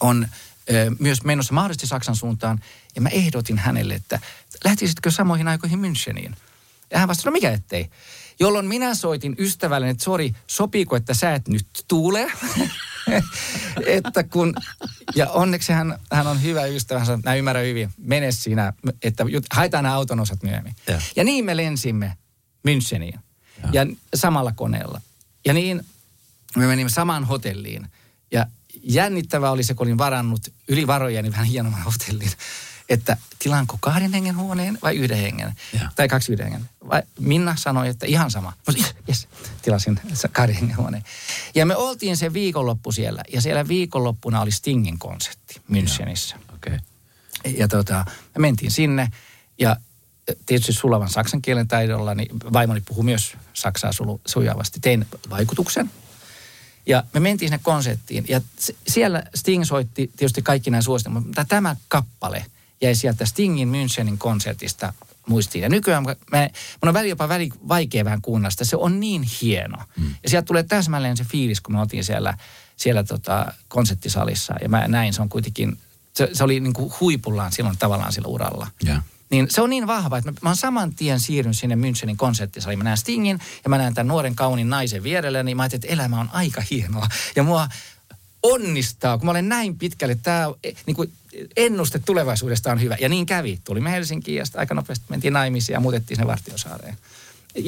[0.00, 0.28] on
[0.98, 2.60] myös menossa mahdollisesti Saksan suuntaan.
[2.94, 4.20] Ja mä ehdotin hänelle, että
[4.64, 6.34] lähtisitkö samoihin aikoihin Müncheniin?
[6.90, 7.90] Ja hän vastasi, no mikä ettei.
[8.40, 12.32] Jolloin minä soitin ystävälle, että sori, sopiiko, että sä et nyt tuule?
[13.86, 14.54] että kun,
[15.14, 18.72] ja onneksi hän, hän on hyvä ystävä, hän sanoi, ymmärrän hyvin, mene siinä,
[19.02, 20.76] että haetaan nämä auton osat myöhemmin.
[20.86, 22.16] Ja, ja niin me lensimme
[22.68, 23.18] Müncheniin
[23.62, 23.68] ja.
[23.72, 25.00] ja samalla koneella.
[25.46, 25.86] Ja niin
[26.56, 27.86] me menimme samaan hotelliin.
[28.32, 28.46] Ja
[28.82, 32.30] jännittävää oli se, kun olin varannut yli varojeni vähän hienomman hotellin
[32.88, 35.54] että tilaanko kahden hengen huoneen vai yhden hengen?
[35.72, 35.90] Ja.
[35.96, 36.68] Tai kaksi yhden hengen.
[36.88, 38.52] Vai Minna sanoi, että ihan sama.
[39.08, 39.28] Yes,
[39.62, 40.00] tilasin
[40.32, 41.04] kahden hengen huoneen.
[41.54, 43.22] Ja me oltiin se viikonloppu siellä.
[43.32, 46.36] Ja siellä viikonloppuna oli Stingin konsertti Münchenissä.
[46.54, 46.78] Okay.
[47.56, 48.04] Ja tota,
[48.34, 49.12] me mentiin sinne.
[49.58, 49.76] Ja
[50.46, 54.80] tietysti sulavan saksan kielen taidolla, niin vaimoni puhuu myös saksaa sulu, sujavasti.
[54.80, 55.90] Tein vaikutuksen.
[56.88, 58.24] Ja me mentiin sinne konserttiin.
[58.28, 58.40] Ja
[58.88, 62.44] siellä Sting soitti tietysti kaikki nämä suosittelut, mutta tämä kappale–
[62.80, 64.92] jäi sieltä Stingin Münchenin konsertista
[65.28, 65.62] muistiin.
[65.62, 66.48] Ja nykyään mä,
[66.82, 68.64] mun on väli jopa väli, vaikea vähän kuunnella sitä.
[68.64, 69.78] Se on niin hieno.
[69.96, 70.14] Mm.
[70.22, 72.34] Ja sieltä tulee täsmälleen se fiilis, kun me oltiin siellä,
[72.76, 74.54] siellä tota konserttisalissa.
[74.62, 75.78] Ja mä näin, se on kuitenkin,
[76.14, 78.66] se, se oli niin kuin huipullaan silloin tavallaan sillä uralla.
[78.86, 79.02] Yeah.
[79.30, 82.78] Niin se on niin vahva, että mä, mä saman tien siirryn sinne Münchenin konserttisaliin.
[82.78, 85.92] Mä näen Stingin ja mä näen tämän nuoren kaunin naisen vierellä, niin mä ajattelin, että
[85.92, 87.06] elämä on aika hienoa.
[87.36, 87.68] Ja mua
[88.42, 90.46] onnistaa, kun mä olen näin pitkälle, tämä
[90.86, 91.12] niin kuin
[91.56, 92.96] ennuste tulevaisuudesta on hyvä.
[93.00, 93.58] Ja niin kävi.
[93.64, 96.96] Tulimme Helsinkiin ja sitten aika nopeasti mentiin naimisiin ja muutettiin sinne Vartiosaareen.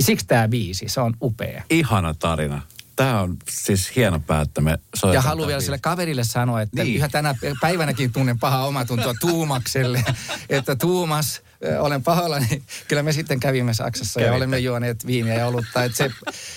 [0.01, 1.63] Siksi tämä biisi, se on upea.
[1.71, 2.63] Ihana tarina.
[2.97, 4.61] Tämä on siis hieno päättä.
[4.61, 4.79] Me
[5.13, 6.97] ja haluan vielä sille kaverille sanoa, että niin.
[6.97, 10.05] yhä tänä päivänäkin tunnen pahaa omatuntoa Tuumakselle.
[10.49, 11.43] että Tuumas,
[11.81, 12.63] olen pahoillani.
[12.89, 14.33] Kyllä me sitten kävimme Saksassa Kävitte.
[14.33, 15.85] ja olemme juoneet viiniä ja olutta.
[15.85, 16.11] Että se,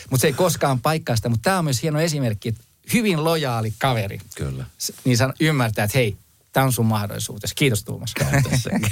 [0.10, 1.30] mutta se ei koskaan paikkaa sitä.
[1.30, 2.56] Mutta tämä on myös hieno esimerkki,
[2.94, 4.20] hyvin lojaali kaveri.
[4.36, 4.66] Kyllä.
[5.04, 6.18] Niin san, ymmärtää, että hei,
[6.52, 7.56] tämä on sun mahdollisuutesi.
[7.56, 8.14] Kiitos Tuomas.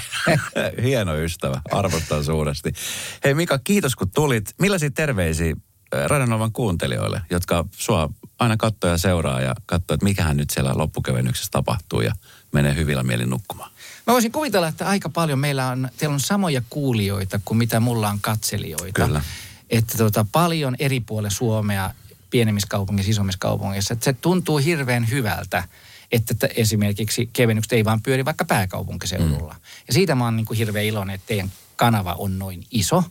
[0.83, 2.73] Hieno ystävä, arvostan suuresti.
[3.23, 4.55] Hei Mika, kiitos kun tulit.
[4.59, 5.55] Millaisia terveisiä
[6.07, 8.09] Radionovan kuuntelijoille, jotka sua
[8.39, 12.13] aina katsoo ja seuraa ja katsoo, että mikähän nyt siellä loppukevennyksessä tapahtuu ja
[12.51, 13.71] menee hyvillä mielin nukkumaan?
[14.07, 18.09] Mä voisin kuvitella, että aika paljon meillä on, teillä on samoja kuulijoita kuin mitä mulla
[18.09, 19.05] on katselijoita.
[19.05, 19.21] Kyllä.
[19.69, 21.93] Että tota, paljon eri puolilla Suomea
[22.29, 23.93] pienemmissä kaupungeissa, isommissa kaupungeissa.
[23.93, 25.63] Että se tuntuu hirveän hyvältä,
[26.11, 29.53] että esimerkiksi kevennykset ei vaan pyöri vaikka pääkaupunkiseudulla.
[29.53, 29.59] Mm.
[29.87, 33.03] Ja siitä mä oon niin kuin hirveän iloinen, että teidän kanava on noin iso.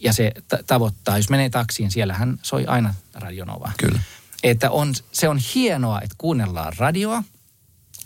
[0.00, 3.72] Ja se t- tavoittaa, jos menee taksiin, siellähän soi aina Radionova.
[3.78, 4.00] Kyllä.
[4.42, 7.22] Että on, se on hienoa, että kuunnellaan radioa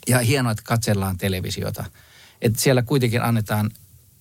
[0.09, 1.84] ja hienoa, että katsellaan televisiota.
[2.43, 3.70] Että siellä kuitenkin annetaan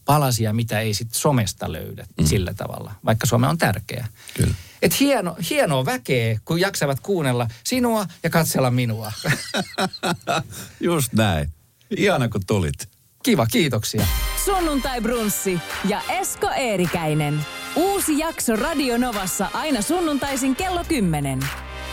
[0.05, 2.25] palasia, mitä ei sit somesta löydä mm.
[2.25, 4.07] sillä tavalla, vaikka some on tärkeä.
[4.33, 4.55] Kyllä.
[4.81, 9.11] Et hieno, hienoa väkeä, kun jaksavat kuunnella sinua ja katsella minua.
[10.79, 11.53] Just näin.
[11.97, 12.89] Ihana kun tulit.
[13.23, 14.05] Kiva, kiitoksia.
[14.45, 15.59] Sunnuntai Brunssi
[15.89, 17.45] ja Esko Eerikäinen.
[17.75, 21.39] Uusi jakso Radionovassa aina sunnuntaisin kello 10.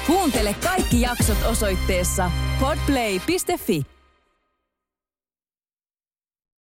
[0.06, 3.91] Kuuntele kaikki jaksot osoitteessa podplay.fi.